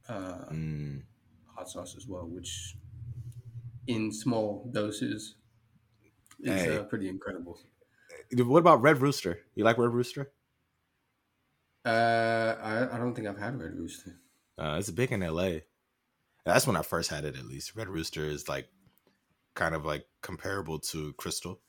[0.10, 1.04] uh, Mm.
[1.45, 2.76] hot sauce as well, which
[3.88, 5.36] in small doses
[6.41, 6.78] is Hey.
[6.78, 7.60] uh, pretty incredible.
[8.36, 9.39] What about Red Rooster?
[9.56, 10.32] You like Red Rooster?
[11.86, 14.15] Uh, I, I don't think I've had Red Rooster.
[14.58, 15.60] Uh, it's big in LA.
[16.46, 17.36] That's when I first had it.
[17.38, 18.67] At least Red Rooster is like
[19.56, 21.60] kind of like comparable to Crystal.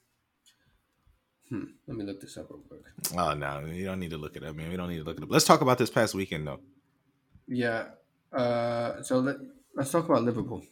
[1.49, 1.65] Hmm.
[1.87, 2.83] Let me look this up real quick.
[3.17, 4.71] Oh no, you don't need to look it up, man.
[4.71, 5.31] We don't need to look it up.
[5.31, 6.61] Let's talk about this past weekend though.
[7.47, 7.87] Yeah.
[8.33, 9.37] Uh, so let
[9.77, 10.63] let's talk about Liverpool.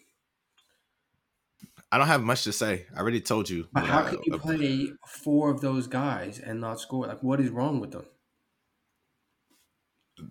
[1.91, 2.87] I don't have much to say.
[2.97, 3.69] I already told you.
[3.71, 7.07] But how I- can you play four of those guys and not score?
[7.07, 8.07] Like, what is wrong with them?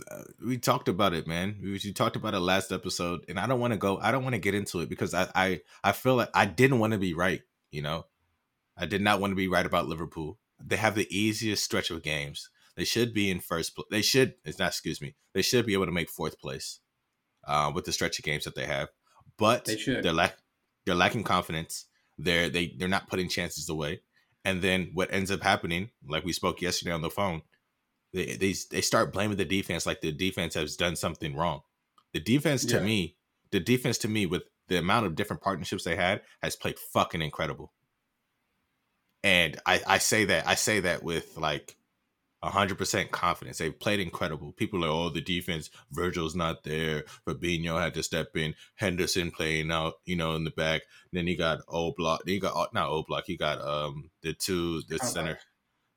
[0.09, 1.57] Uh, we talked about it, man.
[1.61, 3.97] We, we talked about it last episode, and I don't want to go.
[3.99, 6.79] I don't want to get into it because I, I, I feel like I didn't
[6.79, 7.41] want to be right.
[7.71, 8.05] You know,
[8.77, 10.39] I did not want to be right about Liverpool.
[10.63, 12.49] They have the easiest stretch of games.
[12.75, 13.75] They should be in first.
[13.75, 13.87] place.
[13.91, 14.35] they should.
[14.45, 14.69] It's not.
[14.69, 15.15] Excuse me.
[15.33, 16.79] They should be able to make fourth place,
[17.47, 18.89] uh, with the stretch of games that they have.
[19.37, 20.03] But They should.
[20.03, 20.37] They're lack.
[20.85, 21.85] They're lacking confidence.
[22.17, 24.01] They're they they're not putting chances away.
[24.43, 27.43] And then what ends up happening, like we spoke yesterday on the phone,
[28.13, 31.61] they they they start blaming the defense like the defense has done something wrong.
[32.13, 32.83] The defense to Yeah.
[32.83, 33.15] me,
[33.51, 37.21] the defense to me with the amount of different partnerships they had has played fucking
[37.21, 37.73] incredible.
[39.23, 41.77] And I I say that I say that with like
[42.43, 43.59] hundred percent confidence.
[43.59, 44.51] They've played incredible.
[44.53, 47.03] People are like, oh, the defense, Virgil's not there.
[47.27, 48.55] Fabinho had to step in.
[48.75, 50.81] Henderson playing out, you know, in the back.
[51.13, 52.19] Then you got Oblak.
[52.25, 53.27] Then you got oh, not Oblak.
[53.27, 55.37] You got um the two the center.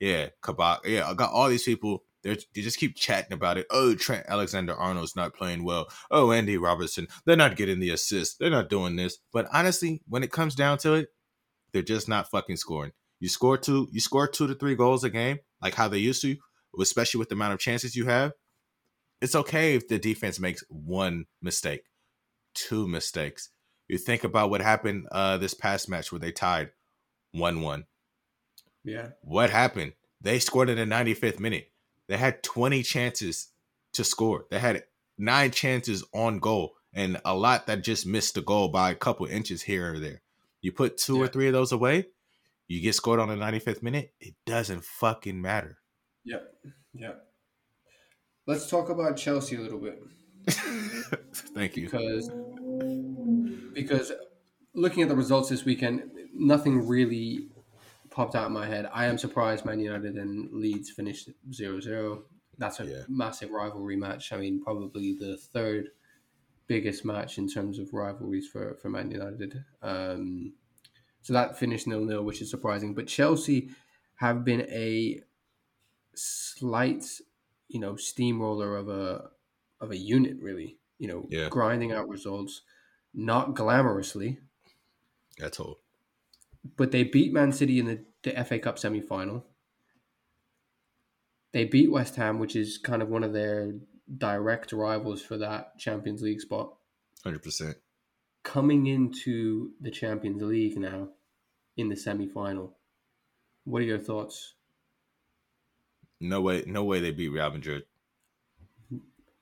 [0.05, 0.81] Yeah, Kabak.
[0.85, 2.03] Yeah, I got all these people.
[2.23, 3.67] They're, they just keep chatting about it.
[3.71, 5.87] Oh, Trent Alexander Arnold's not playing well.
[6.11, 7.09] Oh, Andy Robertson.
[7.25, 8.39] They're not getting the assist.
[8.39, 9.17] They're not doing this.
[9.33, 11.09] But honestly, when it comes down to it,
[11.73, 12.93] they're just not fucking scoring.
[13.19, 16.21] You score two, you score two to three goals a game, like how they used
[16.21, 16.37] to,
[16.79, 18.33] especially with the amount of chances you have.
[19.23, 21.85] It's okay if the defense makes one mistake,
[22.55, 23.49] two mistakes.
[23.89, 26.73] You think about what happened uh, this past match where they tied
[27.33, 27.85] one-one.
[28.85, 29.09] Yeah.
[29.23, 29.93] What happened?
[30.21, 31.71] They scored in the 95th minute.
[32.09, 33.49] They had 20 chances
[33.95, 34.47] to score.
[34.51, 34.85] They had
[35.19, 39.27] nine chances on goal and a lot that just missed the goal by a couple
[39.27, 40.23] inches here or there.
[40.61, 42.07] You put two or three of those away,
[42.69, 45.79] you get scored on the 95th minute, it doesn't fucking matter.
[46.25, 46.43] Yep.
[46.95, 47.27] Yep.
[48.47, 49.99] Let's talk about Chelsea a little bit
[51.55, 51.85] Thank you.
[51.87, 52.31] because
[53.73, 54.13] because
[54.75, 56.03] looking at the results this weekend,
[56.35, 57.49] nothing really
[58.15, 58.89] popped out of my head.
[58.93, 62.23] I am surprised Man United and Leeds finished 0-0.
[62.59, 63.03] That's a Yeah.
[63.09, 64.33] massive rivalry match.
[64.33, 65.91] I mean, probably the third
[66.69, 69.65] biggest match in terms of rivalries for, for Man United.
[69.83, 70.55] Um,
[71.23, 72.95] so that finished nil-nil, which is surprising.
[72.95, 73.71] But Chelsea
[74.17, 75.21] have been a
[76.15, 77.05] slight,
[77.69, 79.31] you know, steamroller of a
[79.81, 80.79] of a unit, really.
[80.99, 81.49] You know, Yeah.
[81.49, 82.63] grinding out results,
[83.13, 84.39] not glamorously,
[85.37, 85.81] That's all.
[86.77, 89.45] But they beat Man City in the, the FA Cup semi final.
[91.53, 93.75] They beat West Ham, which is kind of one of their
[94.19, 96.75] direct rivals for that Champions League spot.
[97.25, 97.77] 100%.
[98.43, 101.11] Coming into the Champions League now
[101.77, 102.77] in the semi final.
[103.65, 104.55] What are your thoughts?
[106.21, 107.85] No way, no way they beat Real Madrid.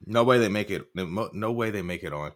[0.04, 0.86] No way they make it.
[0.94, 2.32] No, no way they make it on.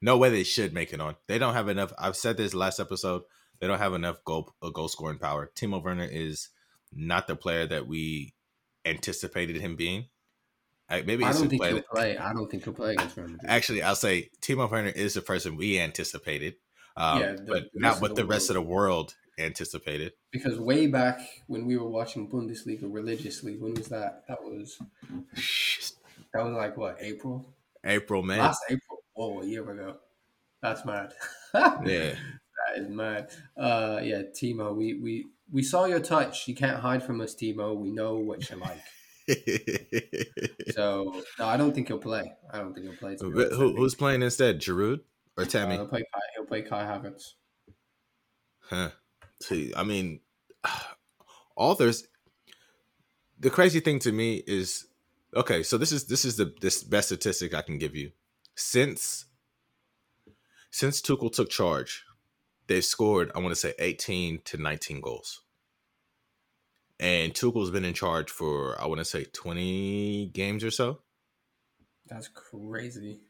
[0.00, 1.16] No way they should make it on.
[1.26, 1.92] They don't have enough.
[1.98, 3.22] I've said this last episode.
[3.60, 5.50] They don't have enough goal uh, goal scoring power.
[5.54, 6.48] Timo Werner is
[6.92, 8.34] not the player that we
[8.84, 10.06] anticipated him being.
[10.88, 12.18] I, maybe I don't think he'll that- play.
[12.18, 13.48] I don't think he'll play against Real Madrid.
[13.50, 16.56] Actually, I'll say Timo Werner is the person we anticipated,
[16.96, 20.12] um, Yeah, the- but the not what the the rest of the world anticipated.
[20.30, 24.24] because way back when we were watching Bundesliga religiously, when was that?
[24.28, 24.78] That was
[26.34, 27.54] that was like what April?
[27.84, 28.38] April, man.
[28.38, 28.98] Last April.
[29.14, 29.96] Whoa, a year ago.
[30.62, 31.12] That's mad.
[31.84, 32.14] Yeah.
[32.56, 33.30] That is mad.
[33.56, 36.48] Uh, yeah, Timo, we, we we saw your touch.
[36.48, 37.76] You can't hide from us, Timo.
[37.76, 38.82] We know what you like.
[40.74, 42.32] So no, I don't think he'll play.
[42.50, 43.16] I don't think he'll play.
[43.16, 43.52] to be honest.
[43.52, 44.60] I Who, who's playing instead?
[44.60, 45.00] Giroud
[45.36, 45.76] or uh, Tammy?
[45.76, 46.02] he'll play.
[46.02, 47.32] Kai, he'll play Kai Havertz.
[48.60, 48.90] Huh.
[49.40, 50.20] See, I mean,
[51.56, 52.06] all there's
[53.38, 54.86] the crazy thing to me is
[55.34, 55.62] okay.
[55.62, 58.12] So this is this is the this best statistic I can give you
[58.54, 59.26] since
[60.70, 62.04] since Tuchel took charge.
[62.66, 65.42] They've scored, I want to say, eighteen to nineteen goals,
[66.98, 71.00] and Tuchel's been in charge for I want to say twenty games or so.
[72.06, 73.20] That's crazy.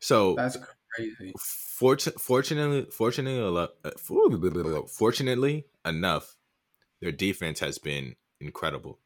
[0.00, 0.56] So That's
[0.96, 1.32] crazy.
[1.38, 3.90] fortu- fortunately, fortunately, uh,
[4.88, 6.36] fortunately enough,
[7.00, 8.98] their defense has been incredible.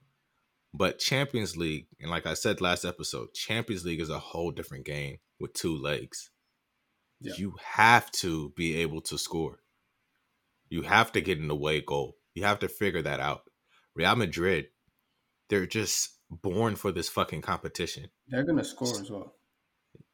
[0.72, 4.84] But Champions League, and like I said last episode, Champions League is a whole different
[4.84, 6.30] game with two legs.
[7.20, 7.34] Yeah.
[7.36, 9.60] You have to be able to score.
[10.68, 12.16] You have to get an away goal.
[12.34, 13.42] You have to figure that out.
[13.94, 14.66] Real Madrid,
[15.48, 18.08] they're just born for this fucking competition.
[18.28, 19.34] They're gonna score as well.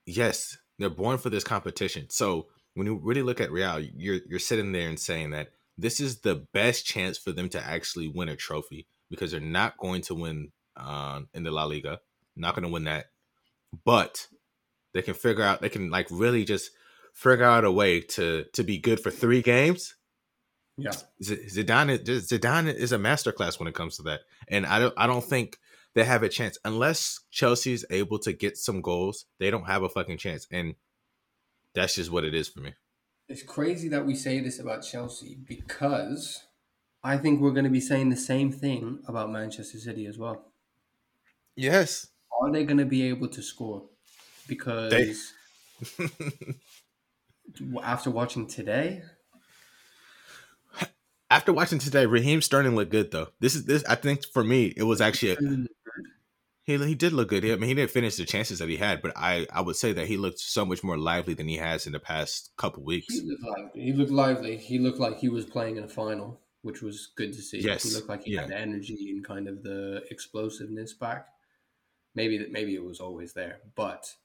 [0.07, 2.11] Yes, they're born for this competition.
[2.11, 5.49] So when you really look at Real, you're you're sitting there and saying that
[5.79, 9.79] this is the best chance for them to actually win a trophy because they're not
[9.79, 12.01] going to win uh, in the La Liga,
[12.37, 13.07] not going to win that,
[13.85, 14.27] but
[14.93, 16.71] they can figure out they can like really just
[17.15, 19.97] figure out a way to to be good for three games.
[20.77, 20.93] Yeah.
[21.23, 24.95] Z- Zidane is Zidane is a masterclass when it comes to that, and I don't
[24.97, 25.59] I don't think
[25.95, 29.27] they have a chance unless Chelsea's able to get some goals.
[29.39, 30.75] They don't have a fucking chance, and
[31.75, 32.75] that's just what it is for me.
[33.29, 36.43] It's crazy that we say this about Chelsea because
[37.03, 40.53] I think we're going to be saying the same thing about Manchester City as well.
[41.57, 42.09] Yes,
[42.41, 43.83] Are they going to be able to score?
[44.49, 44.93] Because
[47.83, 49.03] after watching today,
[51.31, 53.29] After watching today, Raheem Sterling looked good though.
[53.39, 53.85] This is this.
[53.85, 55.37] I think for me, it was actually a,
[56.65, 57.45] he he did look good.
[57.45, 59.93] I mean, he didn't finish the chances that he had, but I I would say
[59.93, 63.15] that he looked so much more lively than he has in the past couple weeks.
[63.15, 63.83] he looked lively.
[63.83, 64.57] He looked lively.
[64.57, 67.61] He looked like he was playing in a final, which was good to see.
[67.61, 67.85] Yes.
[67.85, 68.43] He looked like he Yeah.
[68.43, 71.29] had the energy and kind of the explosiveness back.
[72.15, 74.17] Maybe that maybe it was always there, but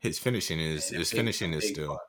[0.00, 1.88] His finishing is his finishing is still.
[1.88, 2.00] part.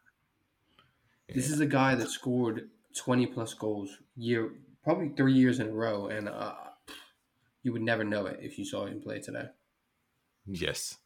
[1.34, 4.52] This is a guy that scored 20 plus goals year
[4.84, 6.54] probably three years in a row, and uh,
[7.64, 9.46] you would never know it if you saw him play today.
[10.46, 10.98] Yes,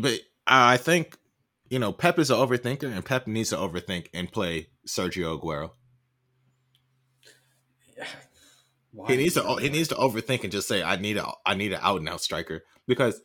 [0.00, 1.16] but I think
[1.70, 5.70] you know Pep is an overthinker, and Pep needs to overthink and play Sergio Aguero.
[8.92, 11.54] Why He needs to he needs to overthink and just say I need a I
[11.54, 13.22] need an out and out striker because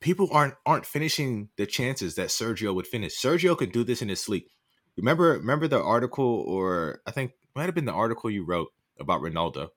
[0.00, 3.20] people aren't aren't finishing the chances that Sergio would finish.
[3.20, 4.48] Sergio could do this in his sleep.
[4.96, 8.68] Remember remember the article or I think it might have been the article you wrote
[8.98, 9.68] about Ronaldo,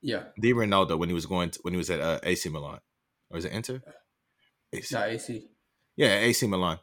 [0.00, 2.80] Yeah, the Ronaldo when he was going to, when he was at uh, AC Milan
[3.30, 3.82] or is it Inter?
[4.72, 4.94] AC.
[4.94, 5.48] yeah, AC.
[5.96, 6.78] Yeah, AC Milan,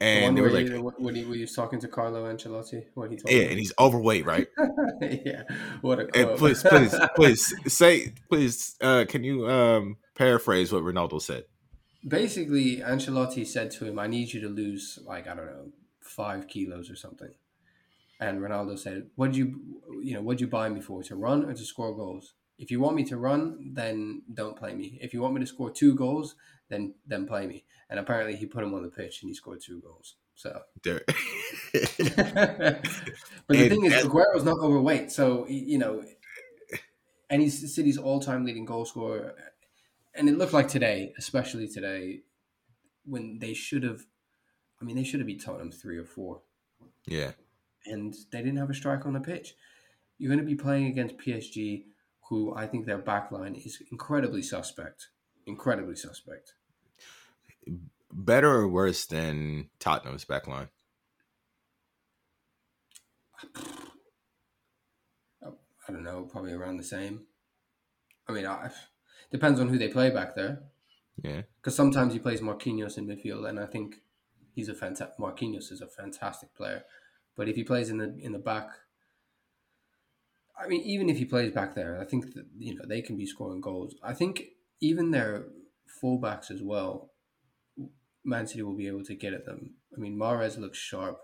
[0.00, 2.84] and one they were like, he, when he, when he was talking to Carlo Ancelotti,
[2.94, 3.50] what he told yeah, him.
[3.50, 4.48] and he's overweight, right?
[5.00, 5.42] yeah,
[5.80, 11.20] what a And please, please, please say, please, uh, can you um paraphrase what Ronaldo
[11.20, 11.44] said?
[12.06, 15.72] Basically, Ancelotti said to him, "I need you to lose like I don't know
[16.06, 17.34] five kilos or something."
[18.20, 19.60] And Ronaldo said, "What would you,
[20.02, 21.02] you know, what would you buy me for?
[21.02, 22.34] To run or to score goals?
[22.58, 24.98] If you want me to run, then don't play me.
[25.02, 26.34] If you want me to score two goals,
[26.68, 29.60] then then play me." And apparently, he put him on the pitch and he scored
[29.60, 30.16] two goals.
[30.34, 31.02] So, but
[31.72, 32.80] the
[33.48, 36.02] And- thing is, and- Aguero's not overweight, so you know,
[37.30, 39.34] and he's City's all-time leading goal scorer.
[40.14, 42.22] And it looked like today, especially today,
[43.04, 44.06] when they should have.
[44.80, 46.40] I mean, they should have beat Tottenham three or four,
[47.06, 47.32] yeah,
[47.86, 49.54] and they didn't have a striker on the pitch.
[50.18, 51.84] You're going to be playing against PSG,
[52.28, 55.08] who I think their backline is incredibly suspect.
[55.46, 56.54] Incredibly suspect.
[58.12, 60.68] better or worse than Tottenham's backline?
[65.44, 67.26] I don't know, probably around the same.
[68.28, 68.70] I mean, I,
[69.30, 70.62] depends on who they play back there.
[71.22, 73.96] Yeah, Because sometimes he plays Marquinhos in midfield, and I think
[74.56, 75.16] he's a fantastic.
[75.18, 76.82] Marquinhos is a fantastic player,
[77.36, 78.70] but if he plays in the in the back,
[80.58, 83.16] I mean, even if he plays back there, I think that you know they can
[83.16, 83.94] be scoring goals.
[84.02, 84.42] I think
[84.80, 85.44] even their
[86.02, 87.12] fullbacks as well,
[88.24, 89.74] Man City will be able to get at them.
[89.96, 91.18] I mean, Mahrez looks sharp.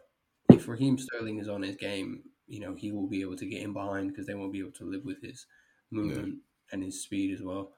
[0.50, 3.62] If Raheem Sterling is on his game, you know he will be able to get
[3.62, 5.46] in behind because they won't be able to live with his
[5.90, 6.36] movement
[6.70, 7.72] and his speed as well.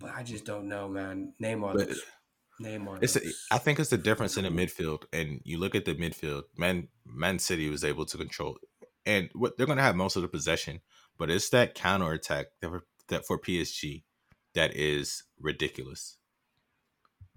[0.00, 1.32] But I just don't know, man.
[1.42, 2.00] Neymar But- looks.
[2.60, 3.02] Neymar.
[3.02, 3.16] it's.
[3.16, 6.44] A, I think it's the difference in the midfield, and you look at the midfield.
[6.56, 8.58] Man, Man City was able to control,
[9.04, 10.80] and what they're going to have most of the possession,
[11.18, 14.02] but it's that counter attack that for, that for PSG
[14.54, 16.16] that is ridiculous.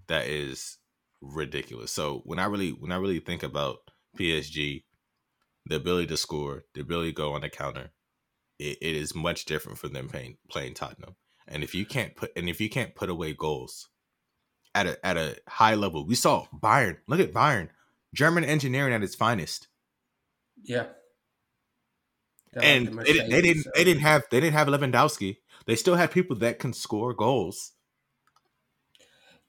[0.06, 0.78] That is
[1.20, 1.92] ridiculous.
[1.92, 3.78] So when I really when I really think about
[4.18, 4.84] PSG,
[5.66, 7.90] the ability to score, the ability to go on the counter,
[8.58, 11.16] it, it is much different for them playing playing Tottenham.
[11.46, 13.88] And if you can't put and if you can't put away goals
[14.78, 16.98] at a at a high level, we saw Bayern.
[17.06, 17.68] Look at Bayern,
[18.14, 19.68] German engineering at its finest.
[20.62, 20.86] yeah,
[22.52, 24.68] They're like and the they, didn't- they didn't Mercedes they didn't have they didn't have
[24.68, 25.38] Lewandowski.
[25.66, 27.72] They still had people that can score goals.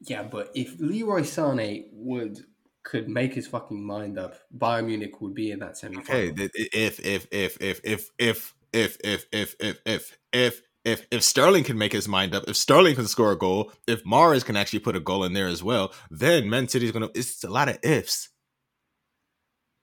[0.01, 2.45] Yeah, but if Leroy Sané would
[2.83, 6.99] could make his fucking mind up, Bayern Munich would be in that semi Okay, if
[6.99, 11.77] if if if if if if if if if if if if if Sterling can
[11.77, 14.95] make his mind up, if Sterling can score a goal, if Mahrez can actually put
[14.95, 17.09] a goal in there as well, then Man City's gonna.
[17.15, 18.29] It's a lot of ifs,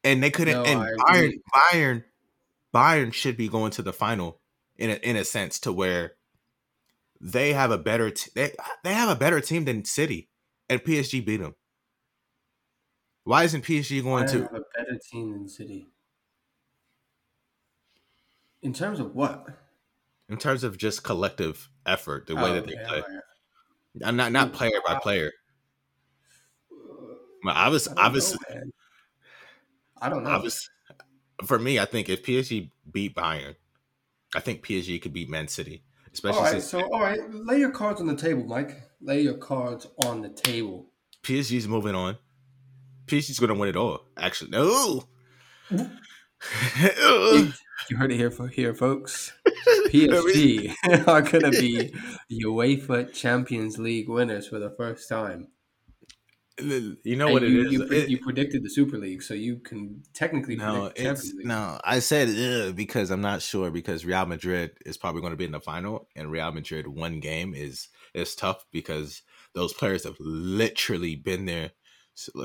[0.04, 0.54] and they couldn't.
[0.54, 1.32] No, and Bayern.
[1.54, 2.04] Bayern,
[2.74, 4.40] Bayern should be going to the final
[4.76, 6.12] in a, in a sense to where
[7.20, 8.52] they have a better t- they
[8.84, 10.28] they have a better team than City,
[10.68, 11.54] and PSG beat them.
[13.24, 14.38] Why isn't PSG going Bayern to?
[14.42, 15.88] have a better team than City.
[18.62, 19.65] In terms of what?
[20.28, 23.02] In terms of just collective effort, the way Oh, that they okay, play.
[24.04, 25.32] I'm not not player by player.
[27.44, 28.62] Well, I was I obviously know.
[30.00, 30.30] I don't know.
[30.30, 30.68] I was
[31.44, 31.78] for me.
[31.78, 33.54] I think if PSG beat Bayern,
[34.34, 37.70] I think PSG could beat Man City, especially all right, so all right, lay your
[37.70, 38.82] cards on the table, Mike.
[39.00, 40.90] Lay your cards on the table.
[41.22, 42.18] PSG's moving on.
[43.06, 44.06] PSG's going to win it all.
[44.16, 45.04] Actually, no.
[47.90, 49.32] You heard it here, for here, folks.
[49.88, 50.74] PSG
[51.06, 51.92] are going to be
[52.28, 55.48] the UEFA Champions League winners for the first time.
[56.58, 57.72] you know And what it you, is?
[57.72, 61.20] You, It- you predicted the Super League, so you can technically no, predict the it's
[61.22, 61.46] Champions League.
[61.46, 61.80] no.
[61.84, 65.52] I said because I'm not sure because Real Madrid is probably going to be in
[65.52, 69.22] the final, and Real Madrid one game is is tough because
[69.54, 71.72] those players have literally been there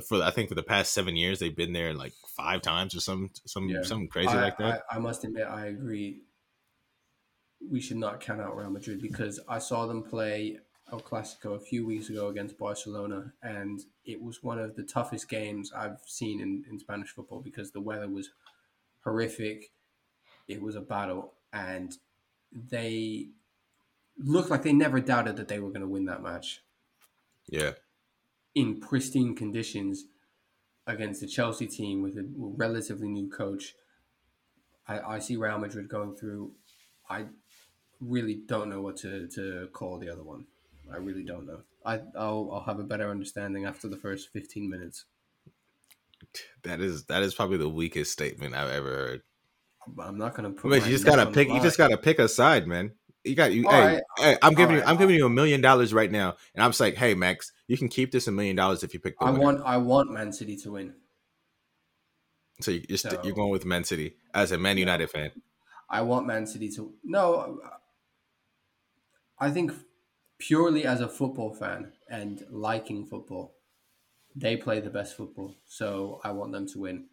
[0.07, 2.99] for I think for the past seven years they've been there like five times or
[2.99, 3.83] some some Yeah.
[3.83, 4.83] something crazy I, like that.
[4.91, 6.21] I, I must admit, I agree.
[7.69, 10.59] We should not count out Real Madrid because I saw them play
[10.91, 15.29] El Clasico a few weeks ago against Barcelona, and it was one of the toughest
[15.29, 18.31] games I've seen in, in Spanish football because the weather was
[19.03, 19.71] horrific.
[20.47, 21.95] It was a battle, and
[22.51, 23.29] they
[24.17, 26.61] looked like they never doubted that they were going to win that match
[27.51, 27.71] yeah,
[28.55, 30.05] in pristine conditions
[30.87, 33.75] against the Chelsea team with a relatively new coach.
[34.87, 36.51] I, I see Real Madrid going through.
[37.09, 37.25] I
[37.99, 40.45] really don't know what to, to call the other one.
[40.91, 41.61] I really don't know.
[41.85, 45.05] I, I'll, I'll have a better understanding after the first 15 minutes.
[46.63, 49.21] that is that is probably the weakest statement I've ever heard.
[49.99, 50.69] I'm not going to put.
[50.69, 51.47] But my you just gotta pick.
[51.47, 52.91] You just gotta pick a side, man.
[53.23, 53.65] You got you.
[53.67, 54.03] All hey, right.
[54.17, 54.81] hey, I'm giving you.
[54.81, 57.51] All I'm giving you a million dollars right now, and I'm just like, hey, Max,
[57.67, 59.43] you can keep this a million dollars if you pick the I winner.
[59.43, 60.95] want I want Man City to win.
[62.61, 64.77] so you- you're, st- So- you're going with Man City as a Man.
[64.77, 65.31] United fan.
[65.89, 67.59] I want Man City to no.
[69.39, 69.71] I think
[70.39, 73.53] purely as a football fan and liking football,
[74.35, 75.57] they play the best football.
[75.65, 77.05] So I want them to win.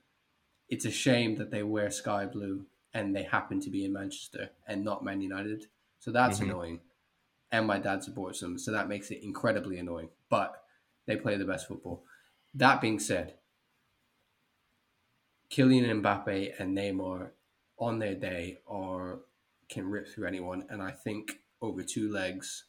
[0.69, 4.51] It's a shame that they wear sky blue and they happen to be in Manchester
[4.67, 5.67] and not Man United.
[6.01, 6.45] So that's Mhm.
[6.45, 6.81] annoying.
[7.51, 10.11] And my dad supports them, so that makes it incredibly annoying.
[10.29, 10.65] But
[11.07, 12.07] they play the best football.
[12.55, 13.39] That being said,
[15.51, 17.33] Kylian Mbappe and Neymar
[17.79, 19.21] on their day are
[19.69, 22.65] can rip through anyone, and I think over two legs,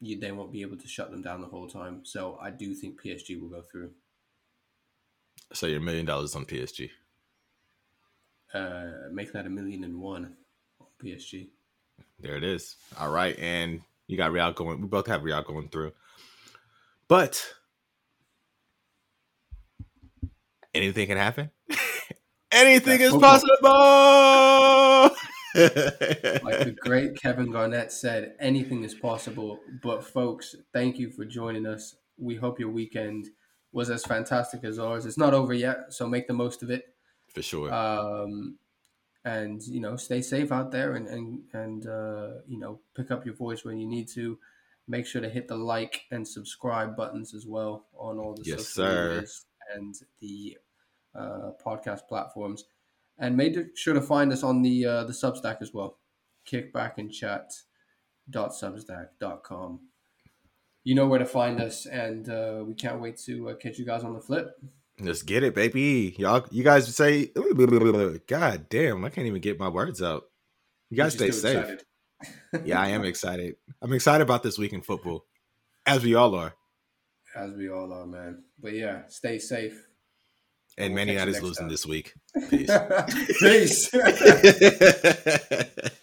[0.00, 2.04] you they won't be able to shut them down the whole time.
[2.04, 3.94] So I do think PSG will go through.
[5.52, 6.90] So your million dollars on PSG.
[8.52, 10.36] Uh, make that a million and one
[10.80, 11.50] on PSG.
[12.20, 12.76] There it is.
[12.98, 14.80] All right, and you got Real going.
[14.80, 15.92] We both have Real going through,
[17.06, 17.44] but
[20.74, 21.50] anything can happen.
[22.52, 25.08] anything That's is football.
[25.08, 25.16] possible.
[25.54, 29.58] Like the great Kevin Garnett said, anything is possible.
[29.82, 31.96] But folks, thank you for joining us.
[32.16, 33.28] We hope your weekend
[33.72, 35.04] was as fantastic as ours.
[35.06, 36.84] It's not over yet, so make the most of it.
[37.34, 37.72] For sure.
[37.72, 38.58] um,
[39.36, 43.24] and you know stay safe out there and and and uh, you know pick up
[43.26, 44.38] your voice when you need to.
[44.90, 48.68] Make sure to hit the like and subscribe buttons as well on all the Yes,
[48.68, 49.20] social
[49.74, 50.56] and the
[51.14, 52.64] uh, podcast platforms.
[53.18, 55.98] And make sure to find us on the uh, the substack as well.
[56.50, 57.52] kickback and chat
[58.32, 59.80] substack.com
[60.84, 63.84] you know where to find us and uh, we can't wait to uh, catch you
[63.84, 64.58] guys on the flip
[65.00, 66.14] Let's get it, baby.
[66.18, 70.24] Y'all, you guys say, God damn, I can't even get my words out.
[70.90, 71.84] You guys stay You're just too safe.
[72.64, 73.56] Yeah, I am excited.
[73.80, 75.24] I'm excited about this week in football,
[75.86, 76.54] as we all are.
[77.36, 78.42] As we all are, man.
[78.60, 79.86] But yeah, stay safe.
[80.76, 81.70] And We'll Man catch you United's next losing time.
[81.70, 82.14] this week.
[83.40, 83.40] Peace.
[83.40, 83.90] Peace.